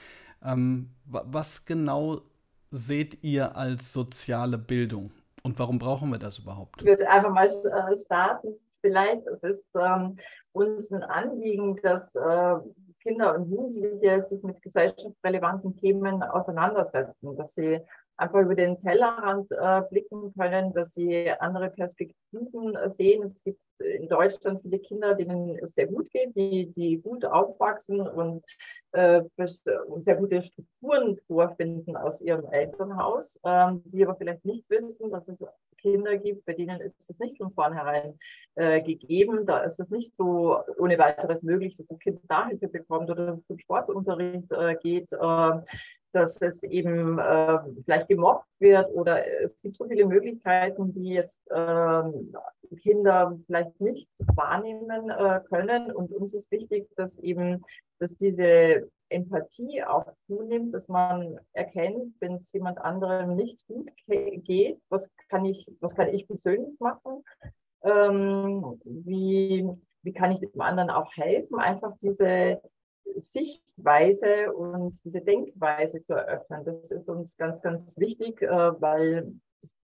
Ähm, 0.45 0.91
was 1.05 1.65
genau 1.67 2.23
seht 2.71 3.23
ihr 3.23 3.57
als 3.57 3.93
soziale 3.93 4.59
Bildung 4.59 5.11
und 5.43 5.59
warum 5.59 5.79
brauchen 5.79 6.11
wir 6.11 6.19
das 6.19 6.39
überhaupt? 6.39 6.81
Ich 6.81 6.87
würde 6.87 7.09
einfach 7.09 7.31
mal 7.31 7.49
äh, 7.49 7.99
starten 8.05 8.55
vielleicht. 8.81 9.27
Es 9.27 9.43
ist 9.43 9.65
ähm, 9.79 10.17
uns 10.53 10.91
ein 10.91 11.03
Anliegen, 11.03 11.77
dass 11.83 12.15
äh, 12.15 12.57
Kinder 13.03 13.35
und 13.35 13.51
Jugendliche 13.51 14.25
sich 14.25 14.43
mit 14.43 14.63
gesellschaftsrelevanten 14.63 15.77
Themen 15.77 16.23
auseinandersetzen, 16.23 17.37
dass 17.37 17.55
sie 17.55 17.81
einfach 18.23 18.41
über 18.41 18.55
den 18.55 18.81
Tellerrand 18.81 19.51
äh, 19.51 19.83
blicken 19.91 20.33
können, 20.35 20.73
dass 20.73 20.95
sie 20.95 21.31
andere 21.41 21.71
Perspektiven 21.71 22.77
äh, 22.77 22.91
sehen. 22.91 23.25
Es 23.25 23.43
gibt 23.43 23.61
in 23.79 24.09
Deutschland 24.09 24.63
viele 24.63 24.79
Kinder, 24.79 25.15
denen 25.15 25.59
es 25.59 25.75
sehr 25.75 25.89
gut 25.89 26.09
geht, 26.11 26.35
die, 26.37 26.73
die 26.73 26.99
gut 26.99 27.25
aufwachsen 27.25 28.01
und, 28.01 28.45
äh, 28.93 29.23
sehr 29.37 30.17
gute 30.17 30.43
Strukturen 30.43 31.19
vorfinden 31.27 31.97
aus 31.97 32.21
ihrem 32.21 32.45
Elternhaus, 32.53 33.39
ähm, 33.45 33.83
die 33.87 34.05
aber 34.05 34.15
vielleicht 34.17 34.45
nicht 34.45 34.69
wissen, 34.71 35.11
dass 35.11 35.27
es 35.27 35.39
Kinder 35.83 36.17
gibt, 36.17 36.47
bei 36.47 36.55
denen 36.55 36.81
ist 36.81 37.11
es 37.11 37.19
nicht 37.19 37.37
von 37.37 37.53
vornherein 37.53 38.19
äh, 38.55 38.81
gegeben. 38.81 39.45
Da 39.45 39.65
ist 39.65 39.81
es 39.81 39.91
nicht 39.91 40.15
so 40.17 40.59
ohne 40.79 40.97
weiteres 40.99 41.43
möglich, 41.43 41.77
dass 41.77 41.89
das 41.89 41.99
Kind 41.99 42.29
Nachhilfe 42.29 42.69
bekommt 42.69 43.11
oder 43.11 43.39
zum 43.47 43.59
Sportunterricht 43.59 44.51
äh, 44.53 44.77
geht. 44.77 45.11
Äh, 45.13 45.61
dass 46.13 46.37
es 46.41 46.63
eben 46.63 47.19
äh, 47.19 47.59
vielleicht 47.85 48.09
gemobbt 48.09 48.47
wird 48.59 48.91
oder 48.95 49.27
es 49.43 49.61
gibt 49.63 49.77
so 49.77 49.87
viele 49.87 50.07
Möglichkeiten, 50.07 50.93
die 50.93 51.15
jetzt 51.15 51.41
äh, 51.51 52.03
Kinder 52.83 53.39
vielleicht 53.47 53.81
nicht 53.81 54.09
wahrnehmen 54.35 55.11
äh, 55.11 55.41
können. 55.49 55.91
Und 55.93 56.13
uns 56.13 56.35
ist 56.35 56.51
wichtig, 56.51 56.89
dass 56.97 57.19
eben, 57.19 57.65
dass 57.99 58.17
diese 58.19 58.89
Empathie 59.09 59.85
auch 59.85 60.07
zunimmt, 60.27 60.75
dass 60.75 60.89
man 60.89 61.39
erkennt, 61.53 62.15
wenn 62.21 62.37
es 62.37 62.53
jemand 62.53 62.79
anderem 62.79 63.37
nicht 63.37 63.59
gut 63.67 63.91
geht, 64.07 64.81
was 64.89 65.11
kann 65.29 65.45
ich, 65.45 65.67
was 65.81 65.95
kann 65.95 66.09
ich 66.09 66.27
persönlich 66.27 66.79
machen? 66.81 67.25
Ähm, 67.83 68.81
wie, 68.85 69.69
wie 70.03 70.13
kann 70.13 70.33
ich 70.33 70.41
dem 70.41 70.61
anderen 70.61 70.91
auch 70.91 71.13
helfen? 71.17 71.59
Einfach 71.59 71.95
diese 72.01 72.61
Sichtweise 73.21 74.53
und 74.53 74.99
diese 75.05 75.21
Denkweise 75.21 76.03
zu 76.05 76.15
eröffnen. 76.15 76.65
Das 76.65 76.91
ist 76.91 77.09
uns 77.09 77.37
ganz, 77.37 77.61
ganz 77.63 77.97
wichtig, 77.97 78.43
äh, 78.43 78.49
weil 78.49 79.33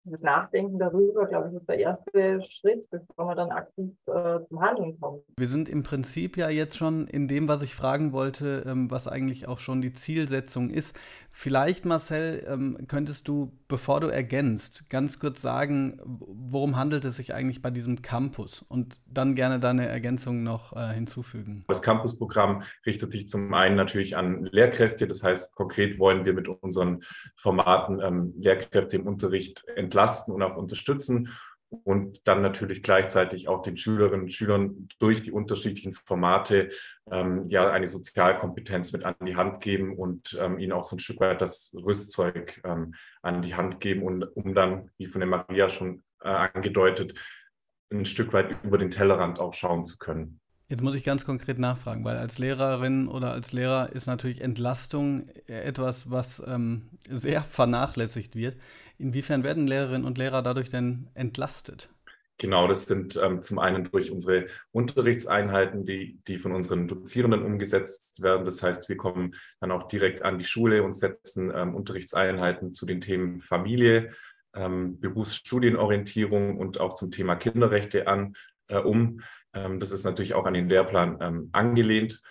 das 0.06 0.22
Nachdenken 0.22 0.80
darüber, 0.80 1.28
glaube 1.28 1.50
ich, 1.50 1.56
ist 1.56 1.68
der 1.68 1.78
erste 1.78 2.42
Schritt, 2.42 2.89
bevor 2.89 3.25
man 3.25 3.38
dann 3.38 3.51
aktiv 3.51 3.92
äh, 4.08 4.39
zum 4.48 4.62
Handeln 4.62 5.00
kommt. 5.00 5.24
Wir 5.38 5.48
sind 5.48 5.70
im 5.70 5.84
Prinzip 5.84 6.38
ja 6.38 6.50
jetzt 6.50 6.78
schon 6.78 7.08
in 7.08 7.28
dem, 7.28 7.48
was 7.48 7.62
ich 7.62 7.75
fragen 7.75 8.12
wollte, 8.12 8.63
ähm, 8.66 8.89
was 8.89 9.08
eigentlich 9.08 9.48
auch 9.48 9.60
schon 9.60 9.82
die 9.82 9.94
Zielsetzung 9.94 10.70
ist. 10.70 10.98
Vielleicht, 11.31 11.86
Marcel, 11.86 12.43
ähm, 12.48 12.77
könntest 12.88 13.27
du, 13.27 13.53
bevor 13.67 14.00
du 14.01 14.07
ergänzt, 14.07 14.89
ganz 14.89 15.19
kurz 15.19 15.41
sagen, 15.41 16.00
worum 16.05 16.75
handelt 16.75 17.05
es 17.05 17.17
sich 17.17 17.33
eigentlich 17.33 17.62
bei 17.62 17.71
diesem 17.71 18.01
Campus? 18.01 18.65
Und 18.67 19.00
dann 19.05 19.36
gerne 19.36 19.59
deine 19.59 19.88
Ergänzung 19.88 20.43
noch 20.43 20.75
äh, 20.75 20.93
hinzufügen. 20.93 21.63
Das 21.67 21.81
Campusprogramm 21.81 22.63
richtet 22.86 23.12
sich 23.12 23.29
zum 23.29 23.53
einen 23.53 23.75
natürlich 23.75 24.17
an 24.17 24.45
Lehrkräfte, 24.51 25.07
das 25.07 25.24
heißt, 25.24 25.55
konkret 25.55 26.00
wollen 26.00 26.25
wir 26.25 26.33
mit 26.33 26.48
unseren 26.48 27.03
Formaten 27.36 28.01
ähm, 28.01 28.33
Lehrkräfte 28.38 28.98
im 28.98 29.07
Unterricht 29.07 29.65
entlasten 29.75 30.33
und 30.33 30.41
auch 30.41 30.57
unterstützen 30.57 31.29
und 31.70 32.28
dann 32.28 32.42
natürlich 32.42 32.82
gleichzeitig 32.82 33.48
auch 33.48 33.62
den 33.62 33.78
Schülerinnen 33.78 34.24
und 34.24 34.34
Schülern 34.34 34.90
durch 35.00 35.22
die 35.22 35.32
unterschiedlichen 35.32 35.94
Formate 35.94 36.70
ähm, 37.12 37.46
ja 37.48 37.70
eine 37.72 37.88
Sozialkompetenz 37.88 38.92
mit 38.92 39.06
an 39.06 39.16
die 39.26 39.36
Hand 39.36 39.62
geben 39.62 39.96
und 39.96 40.38
ähm, 40.40 40.60
ihnen 40.60 40.72
auch 40.72 40.84
so 40.84 40.96
ein 40.96 41.00
Stück 41.00 41.20
weit 41.20 41.42
das 41.42 41.76
Rüstzeug 41.76 42.62
ähm, 42.64 42.96
an 43.22 43.42
die 43.42 43.56
Hand 43.56 43.80
geben 43.80 44.04
und 44.04 44.24
um 44.24 44.56
dann, 44.56 44.90
wie 44.98 45.08
von 45.08 45.22
der 45.22 45.30
Maria 45.30 45.70
schon 45.70 46.04
äh, 46.22 46.30
angedeutet, 46.30 47.20
ein 47.92 48.06
Stück 48.06 48.34
weit 48.34 48.64
über 48.64 48.78
den 48.78 48.90
Tellerrand 48.90 49.40
auch 49.40 49.54
schauen 49.54 49.86
zu 49.86 49.98
können. 49.98 50.40
Jetzt 50.70 50.84
muss 50.84 50.94
ich 50.94 51.04
ganz 51.04 51.26
konkret 51.26 51.58
nachfragen, 51.58 52.06
weil 52.06 52.18
als 52.18 52.38
Lehrerin 52.38 53.08
oder 53.08 53.32
als 53.32 53.54
Lehrer 53.54 53.92
ist 53.92 54.06
natürlich 54.06 54.42
Entlastung 54.42 55.28
etwas, 55.48 56.12
was 56.12 56.44
ähm, 56.46 56.92
sehr 57.10 57.42
vernachlässigt 57.42 58.36
wird. 58.36 58.56
Inwiefern 59.00 59.44
werden 59.44 59.65
Lehrerinnen 59.65 60.06
und 60.06 60.18
Lehrer 60.18 60.41
dadurch 60.41 60.70
denn 60.70 61.08
entlastet? 61.13 61.89
Genau, 62.38 62.68
das 62.68 62.86
sind 62.86 63.20
ähm, 63.22 63.41
zum 63.41 63.60
einen 63.60 63.89
durch 63.91 64.12
unsere 64.12 64.48
Unterrichtseinheiten, 64.72 65.86
die, 65.86 66.20
die 66.27 66.38
von 66.38 66.53
unseren 66.53 66.88
Dozierenden 66.88 67.44
umgesetzt 67.44 68.22
werden. 68.22 68.46
Das 68.46 68.62
heißt, 68.62 68.88
wir 68.88 68.98
kommen 68.98 69.36
dann 69.60 69.72
auch 69.72 69.88
direkt 69.88 70.24
an 70.24 70.38
die 70.38 70.46
Schule 70.46 70.84
und 70.84 70.94
setzen 70.94 71.51
ähm, 71.53 71.75
Unterrichtseinheiten 71.75 72.74
zu 72.74 72.86
den 72.86 73.01
Themen 73.01 73.41
Familie, 73.41 74.12
ähm, 74.53 75.00
Berufsstudienorientierung 75.00 76.58
und 76.58 76.79
auch 76.79 76.94
zum 76.94 77.12
Thema 77.12 77.36
Kinderrechte 77.36 78.08
an, 78.08 78.36
äh, 78.68 78.77
um. 78.77 79.22
Ähm, 79.53 79.79
das 79.79 79.91
ist 79.91 80.06
natürlich 80.06 80.34
auch 80.34 80.46
an 80.46 80.53
den 80.53 80.70
Lehrplan 80.70 81.18
ähm, 81.22 81.50
angelehnt. 81.51 82.22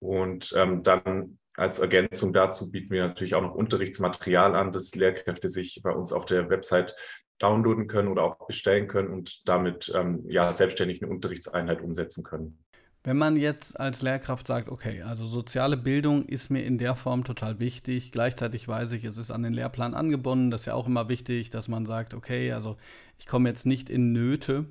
Und 0.00 0.52
ähm, 0.56 0.82
dann 0.82 1.38
als 1.56 1.78
Ergänzung 1.78 2.32
dazu 2.32 2.70
bieten 2.70 2.90
wir 2.90 3.06
natürlich 3.06 3.34
auch 3.34 3.42
noch 3.42 3.54
Unterrichtsmaterial 3.54 4.54
an, 4.54 4.72
das 4.72 4.94
Lehrkräfte 4.94 5.48
sich 5.48 5.80
bei 5.82 5.90
uns 5.90 6.12
auf 6.12 6.24
der 6.24 6.48
Website 6.48 6.94
downloaden 7.38 7.88
können 7.88 8.08
oder 8.08 8.22
auch 8.22 8.46
bestellen 8.46 8.88
können 8.88 9.08
und 9.08 9.42
damit 9.46 9.92
ähm, 9.94 10.24
ja 10.28 10.52
selbstständig 10.52 11.02
eine 11.02 11.10
Unterrichtseinheit 11.10 11.82
umsetzen 11.82 12.22
können. 12.22 12.58
Wenn 13.04 13.18
man 13.18 13.34
jetzt 13.34 13.80
als 13.80 14.00
Lehrkraft 14.00 14.46
sagt, 14.46 14.68
okay, 14.68 15.02
also 15.02 15.26
soziale 15.26 15.76
Bildung 15.76 16.24
ist 16.24 16.50
mir 16.50 16.64
in 16.64 16.78
der 16.78 16.94
Form 16.94 17.24
total 17.24 17.58
wichtig, 17.58 18.12
gleichzeitig 18.12 18.68
weiß 18.68 18.92
ich, 18.92 19.02
es 19.02 19.16
ist 19.16 19.32
an 19.32 19.42
den 19.42 19.52
Lehrplan 19.52 19.94
angebunden, 19.94 20.52
das 20.52 20.62
ist 20.62 20.66
ja 20.66 20.74
auch 20.74 20.86
immer 20.86 21.08
wichtig, 21.08 21.50
dass 21.50 21.66
man 21.66 21.84
sagt, 21.84 22.14
okay, 22.14 22.52
also 22.52 22.76
ich 23.18 23.26
komme 23.26 23.48
jetzt 23.48 23.66
nicht 23.66 23.90
in 23.90 24.12
Nöte, 24.12 24.66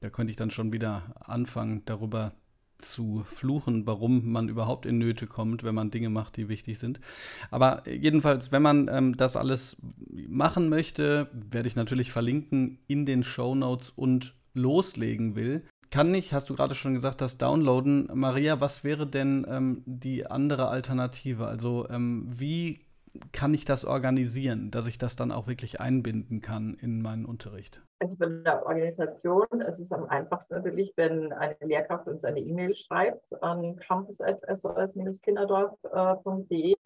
da 0.00 0.10
könnte 0.10 0.32
ich 0.32 0.36
dann 0.36 0.50
schon 0.50 0.72
wieder 0.72 1.14
anfangen, 1.20 1.82
darüber 1.84 2.32
zu 2.78 3.24
fluchen, 3.26 3.86
warum 3.86 4.30
man 4.30 4.48
überhaupt 4.48 4.86
in 4.86 4.98
Nöte 4.98 5.26
kommt, 5.26 5.64
wenn 5.64 5.74
man 5.74 5.90
Dinge 5.90 6.10
macht, 6.10 6.36
die 6.36 6.48
wichtig 6.48 6.78
sind. 6.78 7.00
Aber 7.50 7.82
jedenfalls, 7.88 8.52
wenn 8.52 8.62
man 8.62 8.88
ähm, 8.92 9.16
das 9.16 9.36
alles 9.36 9.76
machen 10.28 10.68
möchte, 10.68 11.30
werde 11.32 11.68
ich 11.68 11.76
natürlich 11.76 12.12
verlinken 12.12 12.78
in 12.86 13.06
den 13.06 13.22
Show 13.22 13.54
Notes 13.54 13.90
und 13.90 14.34
loslegen 14.54 15.36
will. 15.36 15.64
Kann 15.90 16.10
nicht, 16.10 16.32
hast 16.32 16.50
du 16.50 16.54
gerade 16.54 16.74
schon 16.74 16.94
gesagt, 16.94 17.20
das 17.20 17.38
Downloaden. 17.38 18.08
Maria, 18.12 18.60
was 18.60 18.82
wäre 18.82 19.06
denn 19.06 19.46
ähm, 19.48 19.82
die 19.86 20.26
andere 20.26 20.68
Alternative? 20.68 21.46
Also 21.46 21.88
ähm, 21.88 22.28
wie 22.28 22.85
kann 23.32 23.54
ich 23.54 23.64
das 23.64 23.84
organisieren, 23.84 24.70
dass 24.70 24.86
ich 24.86 24.98
das 24.98 25.16
dann 25.16 25.32
auch 25.32 25.46
wirklich 25.46 25.80
einbinden 25.80 26.40
kann 26.40 26.76
in 26.80 27.02
meinen 27.02 27.24
Unterricht? 27.24 27.82
Also 27.98 28.14
von 28.16 28.44
der 28.44 28.66
Organisation 28.66 29.62
ist 29.66 29.80
es 29.80 29.90
am 29.92 30.04
einfachsten 30.04 30.54
natürlich, 30.54 30.92
wenn 30.96 31.32
eine 31.32 31.56
Lehrkraft 31.60 32.06
uns 32.08 32.24
eine 32.24 32.40
E-Mail 32.40 32.76
schreibt 32.76 33.42
an 33.42 33.76
campus.sos-kinderdorf.de 33.76 36.76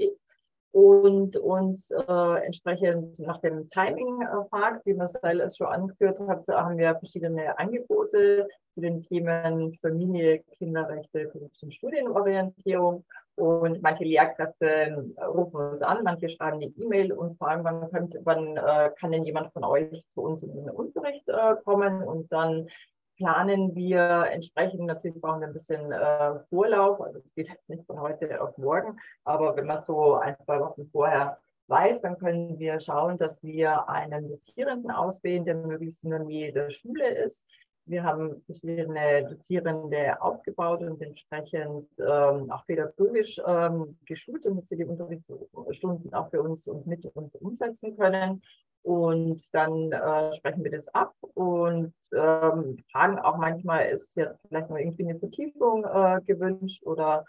und 0.73 1.37
uns 1.37 1.91
äh, 1.91 2.45
entsprechend 2.45 3.19
nach 3.19 3.41
dem 3.41 3.69
Timing 3.71 4.23
äh, 4.23 4.45
fragt. 4.49 4.87
Wie 4.87 4.95
Marcel 4.95 5.41
es 5.41 5.57
schon 5.57 5.67
angeführt 5.67 6.19
hat, 6.21 6.47
haben 6.47 6.79
wir 6.79 6.95
verschiedene 6.97 7.59
Angebote 7.59 8.47
zu 8.75 8.81
den 8.81 9.03
Themen 9.03 9.77
Familie, 9.81 10.45
Kinderrechte, 10.59 11.29
Berufs- 11.33 11.63
und 11.63 11.75
Studienorientierung. 11.75 13.05
Und 13.41 13.83
manche 13.83 14.05
Lehrkräfte 14.05 14.67
äh, 14.67 15.25
rufen 15.25 15.57
uns 15.57 15.83
an, 15.83 16.05
manche 16.05 16.29
schreiben 16.29 16.57
eine 16.57 16.67
E-Mail 16.67 17.13
und 17.13 17.39
fragen, 17.39 17.65
wann, 17.65 17.91
könnt, 17.91 18.17
wann 18.25 18.57
äh, 18.57 18.91
kann 18.99 19.13
denn 19.13 19.25
jemand 19.25 19.53
von 19.53 19.65
euch 19.65 20.05
zu 20.15 20.23
uns 20.23 20.43
in 20.43 20.55
den 20.55 20.71
Unterricht 20.71 21.29
äh, 21.29 21.57
kommen? 21.65 22.03
Und 22.03 22.31
dann 22.31 22.69
planen 23.17 23.75
wir 23.75 24.27
entsprechend, 24.31 24.87
natürlich 24.87 25.21
brauchen 25.21 25.41
wir 25.41 25.49
ein 25.49 25.53
bisschen 25.53 25.93
äh, 25.93 26.39
Vorlauf, 26.49 27.01
also 27.01 27.19
es 27.19 27.35
geht 27.35 27.51
nicht 27.69 27.85
von 27.87 28.01
heute 28.01 28.41
auf 28.43 28.57
morgen, 28.57 28.99
aber 29.25 29.57
wenn 29.57 29.67
man 29.67 29.83
so 29.87 30.15
ein, 30.15 30.37
zwei 30.45 30.61
Wochen 30.61 30.89
vorher 30.91 31.39
weiß, 31.69 32.01
dann 32.01 32.19
können 32.19 32.59
wir 32.59 32.81
schauen, 32.81 33.19
dass 33.19 33.43
wir 33.43 33.89
einen 33.89 34.29
Dozierenden 34.29 34.91
auswählen, 34.91 35.45
der 35.45 35.55
möglichst 35.55 36.03
in 36.05 36.11
der 36.11 36.21
Nähe 36.21 36.53
der 36.53 36.71
Schule 36.71 37.09
ist. 37.09 37.45
Wir 37.91 38.05
haben 38.05 38.41
verschiedene 38.47 39.29
Dozierende 39.29 40.23
aufgebaut 40.23 40.81
und 40.81 41.03
entsprechend 41.03 41.89
ähm, 41.99 42.49
auch 42.49 42.65
pädagogisch 42.65 43.41
ähm, 43.45 43.99
geschult, 44.07 44.47
damit 44.47 44.69
sie 44.69 44.77
die 44.77 44.85
Unterrichtsstunden 44.85 46.15
auch 46.15 46.31
für 46.31 46.41
uns 46.41 46.69
und 46.69 46.87
mit 46.87 47.05
uns 47.17 47.35
umsetzen 47.35 47.97
können. 47.97 48.43
Und 48.83 49.43
dann 49.53 49.91
äh, 49.91 50.33
sprechen 50.37 50.63
wir 50.63 50.71
das 50.71 50.87
ab 50.95 51.15
und 51.35 51.93
ähm, 52.15 52.79
fragen 52.93 53.19
auch 53.19 53.39
manchmal, 53.39 53.87
ist 53.89 54.15
jetzt 54.15 54.39
vielleicht 54.47 54.71
noch 54.71 54.79
irgendwie 54.79 55.09
eine 55.09 55.19
Vertiefung 55.19 55.85
äh, 55.85 56.21
gewünscht 56.25 56.85
oder 56.85 57.25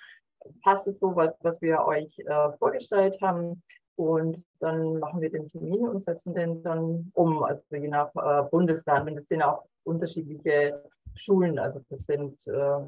passt 0.63 0.88
es 0.88 1.00
so, 1.00 1.15
was, 1.15 1.34
was 1.41 1.60
wir 1.63 1.84
euch 1.86 2.20
äh, 2.20 2.51
vorgestellt 2.60 3.18
haben. 3.20 3.63
Und 4.01 4.43
dann 4.60 4.98
machen 4.98 5.22
wir 5.22 5.29
den 5.29 5.48
Termin 5.48 5.88
und 5.88 6.03
setzen 6.03 6.34
den 6.34 6.63
dann 6.63 7.12
um, 7.13 7.43
also 7.43 7.62
je 7.70 7.88
nach 7.88 8.10
äh, 8.15 8.50
Bundesland. 8.50 9.08
Und 9.08 9.17
es 9.20 9.27
sind 9.27 9.43
auch 9.43 9.65
unterschiedliche 9.84 10.81
Schulen, 11.13 11.60
also 11.60 11.81
das 11.89 12.03
sind 12.05 12.36
äh, 12.48 12.79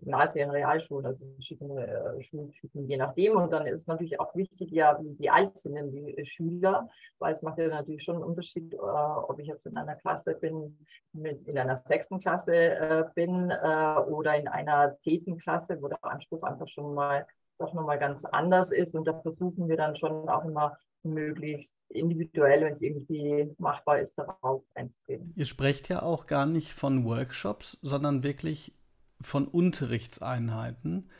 Gymnasien, 0.00 0.50
Realschulen, 0.50 1.06
also 1.06 1.24
verschiedene 1.34 1.86
äh, 1.86 2.22
Schultypen, 2.24 2.88
je 2.88 2.96
nachdem. 2.96 3.36
Und 3.36 3.52
dann 3.52 3.66
ist 3.66 3.86
natürlich 3.86 4.18
auch 4.18 4.34
wichtig, 4.34 4.72
ja, 4.72 4.98
wie, 5.00 5.16
wie 5.20 5.30
alt 5.30 5.56
sind 5.56 5.76
denn 5.76 5.92
die 5.92 6.26
Schüler, 6.26 6.88
weil 7.20 7.34
es 7.34 7.42
macht 7.42 7.58
ja 7.58 7.68
natürlich 7.68 8.02
schon 8.02 8.16
einen 8.16 8.24
Unterschied, 8.24 8.74
äh, 8.74 8.76
ob 8.76 9.38
ich 9.38 9.46
jetzt 9.46 9.66
in 9.66 9.76
einer 9.76 9.94
Klasse 9.94 10.34
bin, 10.34 10.76
mit, 11.12 11.46
in 11.46 11.56
einer 11.58 11.76
sechsten 11.76 12.18
Klasse 12.18 12.56
äh, 12.56 13.04
bin 13.14 13.50
äh, 13.50 13.98
oder 14.08 14.34
in 14.34 14.48
einer 14.48 14.96
zehnten 14.96 15.38
Klasse, 15.38 15.80
wo 15.80 15.86
der 15.86 16.02
Anspruch 16.04 16.42
einfach 16.42 16.66
schon 16.66 16.92
mal 16.94 17.24
doch 17.58 17.72
nochmal 17.74 17.98
ganz 17.98 18.24
anders 18.24 18.70
ist. 18.72 18.94
Und 18.94 19.06
da 19.06 19.20
versuchen 19.20 19.68
wir 19.68 19.76
dann 19.76 19.96
schon 19.96 20.28
auch 20.28 20.44
immer 20.44 20.76
möglichst 21.02 21.72
individuell, 21.90 22.62
wenn 22.62 22.74
es 22.74 22.82
irgendwie 22.82 23.54
machbar 23.58 24.00
ist, 24.00 24.18
darauf 24.18 24.62
einzugehen. 24.74 25.32
Ihr 25.36 25.44
sprecht 25.44 25.88
ja 25.88 26.02
auch 26.02 26.26
gar 26.26 26.46
nicht 26.46 26.72
von 26.72 27.04
Workshops, 27.04 27.78
sondern 27.82 28.22
wirklich 28.22 28.72
von 29.20 29.46
Unterrichtseinheiten. 29.46 31.10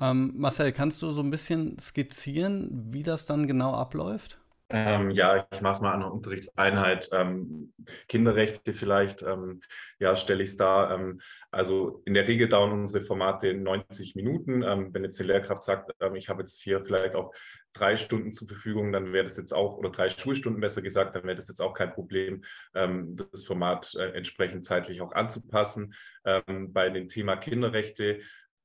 Ähm, 0.00 0.32
Marcel, 0.36 0.72
kannst 0.72 1.02
du 1.02 1.10
so 1.10 1.22
ein 1.22 1.30
bisschen 1.30 1.78
skizzieren, 1.78 2.92
wie 2.92 3.02
das 3.02 3.26
dann 3.26 3.46
genau 3.46 3.74
abläuft? 3.74 4.38
Ähm, 4.70 5.10
ja, 5.10 5.46
ich 5.52 5.60
mache 5.60 5.72
es 5.74 5.80
mal 5.80 5.92
an 5.92 6.02
einer 6.02 6.12
Unterrichtseinheit. 6.12 7.10
Ähm, 7.12 7.74
Kinderrechte 8.08 8.72
vielleicht, 8.72 9.22
ähm, 9.22 9.60
ja, 9.98 10.16
stelle 10.16 10.42
ich 10.42 10.50
es 10.50 10.56
da. 10.56 10.94
Ähm, 10.94 11.20
also 11.50 12.02
in 12.06 12.14
der 12.14 12.26
Regel 12.26 12.48
dauern 12.48 12.72
unsere 12.72 13.04
Formate 13.04 13.52
90 13.52 14.16
Minuten. 14.16 14.62
Ähm, 14.62 14.94
wenn 14.94 15.04
jetzt 15.04 15.20
die 15.20 15.24
Lehrkraft 15.24 15.62
sagt, 15.62 15.92
ähm, 16.00 16.14
ich 16.14 16.28
habe 16.28 16.40
jetzt 16.40 16.60
hier 16.62 16.82
vielleicht 16.84 17.14
auch 17.14 17.34
drei 17.74 17.96
Stunden 17.96 18.32
zur 18.32 18.48
Verfügung, 18.48 18.90
dann 18.92 19.12
wäre 19.12 19.24
das 19.24 19.36
jetzt 19.36 19.52
auch, 19.52 19.76
oder 19.76 19.90
drei 19.90 20.08
Schulstunden 20.08 20.60
besser 20.60 20.80
gesagt, 20.80 21.14
dann 21.14 21.24
wäre 21.24 21.36
das 21.36 21.48
jetzt 21.48 21.60
auch 21.60 21.74
kein 21.74 21.92
Problem, 21.92 22.44
das 22.72 23.44
Format 23.44 23.96
äh, 23.96 24.12
entsprechend 24.12 24.64
zeitlich 24.64 25.00
auch 25.00 25.10
anzupassen. 25.10 25.92
bei 26.22 26.88
dem 26.88 27.08
Thema 27.08 27.34
Kinderrechte 27.34 28.20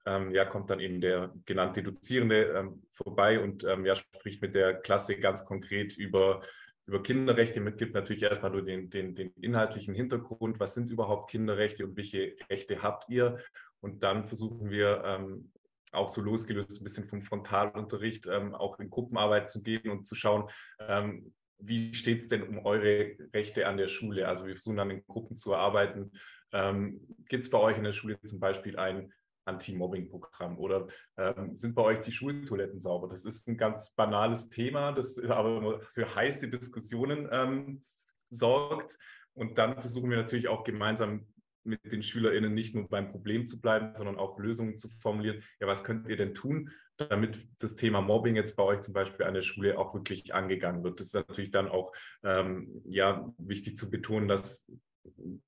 ähm, 0.06 0.32
ja, 0.32 0.46
kommt 0.46 0.70
dann 0.70 0.80
eben 0.80 1.02
der 1.02 1.34
genannte 1.46 1.84
Dozierende 1.84 2.46
ähm, 2.46 2.84
vorbei 2.92 3.40
und 3.40 3.64
ähm, 3.64 3.86
ja, 3.86 3.96
spricht 3.96 4.42
mit 4.42 4.56
der 4.56 4.76
Klasse 4.76 5.18
ganz 5.18 5.46
konkret 5.46 5.98
über, 5.98 6.42
über 6.86 7.04
Kinderrechte, 7.04 7.60
mitgibt 7.60 7.94
natürlich 7.94 8.24
erstmal 8.24 8.52
nur 8.52 8.64
den, 8.64 8.90
den, 8.90 9.16
den 9.16 9.32
inhaltlichen 9.42 9.94
Hintergrund, 9.94 10.60
was 10.60 10.74
sind 10.74 10.90
überhaupt 10.92 11.32
Kinderrechte 11.32 11.86
und 11.86 11.98
welche 11.98 12.36
Rechte 12.50 12.82
habt 12.82 13.10
ihr? 13.10 13.40
Und 13.82 14.04
dann 14.04 14.26
versuchen 14.26 14.70
wir 14.70 15.04
ähm, 15.06 15.52
auch 15.92 16.10
so 16.10 16.22
losgelöst 16.22 16.80
ein 16.80 16.84
bisschen 16.84 17.08
vom 17.08 17.22
Frontalunterricht 17.22 18.28
ähm, 18.28 18.54
auch 18.54 18.80
in 18.80 18.90
Gruppenarbeit 18.90 19.50
zu 19.50 19.62
gehen 19.64 19.90
und 19.90 20.06
zu 20.06 20.16
schauen, 20.16 20.50
ähm, 20.80 21.34
wie 21.60 21.94
steht 21.94 22.20
es 22.20 22.28
denn 22.28 22.44
um 22.44 22.66
eure 22.66 23.16
Rechte 23.34 23.68
an 23.68 23.78
der 23.78 23.88
Schule? 23.88 24.28
Also 24.28 24.46
wir 24.46 24.54
versuchen 24.54 24.78
dann 24.78 24.92
in 24.92 25.04
Gruppen 25.06 25.36
zu 25.36 25.56
arbeiten. 25.56 26.12
Ähm, 26.52 27.02
Gibt 27.28 27.44
es 27.44 27.50
bei 27.50 27.58
euch 27.58 27.78
in 27.78 27.84
der 27.84 27.94
Schule 27.94 28.20
zum 28.22 28.40
Beispiel 28.40 28.78
ein 28.78 29.12
Anti-Mobbing-Programm? 29.50 30.58
Oder 30.58 30.88
ähm, 31.18 31.58
sind 31.58 31.76
bei 31.76 31.82
euch 31.82 32.02
die 32.02 32.12
Schultoiletten 32.12 32.80
sauber? 32.80 33.08
Das 33.08 33.26
ist 33.26 33.48
ein 33.48 33.58
ganz 33.58 33.92
banales 33.96 34.50
Thema, 34.50 34.92
das 34.92 35.20
aber 35.20 35.82
für 35.82 36.16
heiße 36.16 36.48
Diskussionen 36.50 37.28
ähm, 37.32 37.84
sorgt. 38.30 38.98
Und 39.34 39.58
dann 39.58 39.80
versuchen 39.80 40.10
wir 40.10 40.18
natürlich 40.18 40.48
auch 40.48 40.64
gemeinsam 40.64 41.26
mit 41.64 41.92
den 41.92 42.04
SchülerInnen 42.04 42.54
nicht 42.54 42.76
nur 42.76 42.88
beim 42.88 43.12
Problem 43.12 43.48
zu 43.48 43.60
bleiben, 43.60 43.96
sondern 43.96 44.18
auch 44.18 44.40
Lösungen 44.40 44.78
zu 44.78 44.90
formulieren. 45.02 45.44
Ja, 45.60 45.68
was 45.68 45.84
könnt 45.84 46.08
ihr 46.08 46.18
denn 46.18 46.34
tun, 46.34 46.72
damit 46.98 47.48
das 47.60 47.76
Thema 47.76 48.02
Mobbing 48.02 48.36
jetzt 48.36 48.56
bei 48.56 48.64
euch 48.64 48.82
zum 48.82 48.94
Beispiel 48.94 49.26
an 49.26 49.34
der 49.34 49.42
Schule 49.42 49.78
auch 49.78 49.94
wirklich 49.94 50.34
angegangen 50.34 50.84
wird? 50.84 51.00
Das 51.00 51.08
ist 51.08 51.14
natürlich 51.14 51.52
dann 51.52 51.68
auch 51.68 51.94
ähm, 52.24 52.82
ja, 52.86 53.32
wichtig 53.38 53.78
zu 53.78 53.90
betonen, 53.90 54.28
dass 54.28 54.70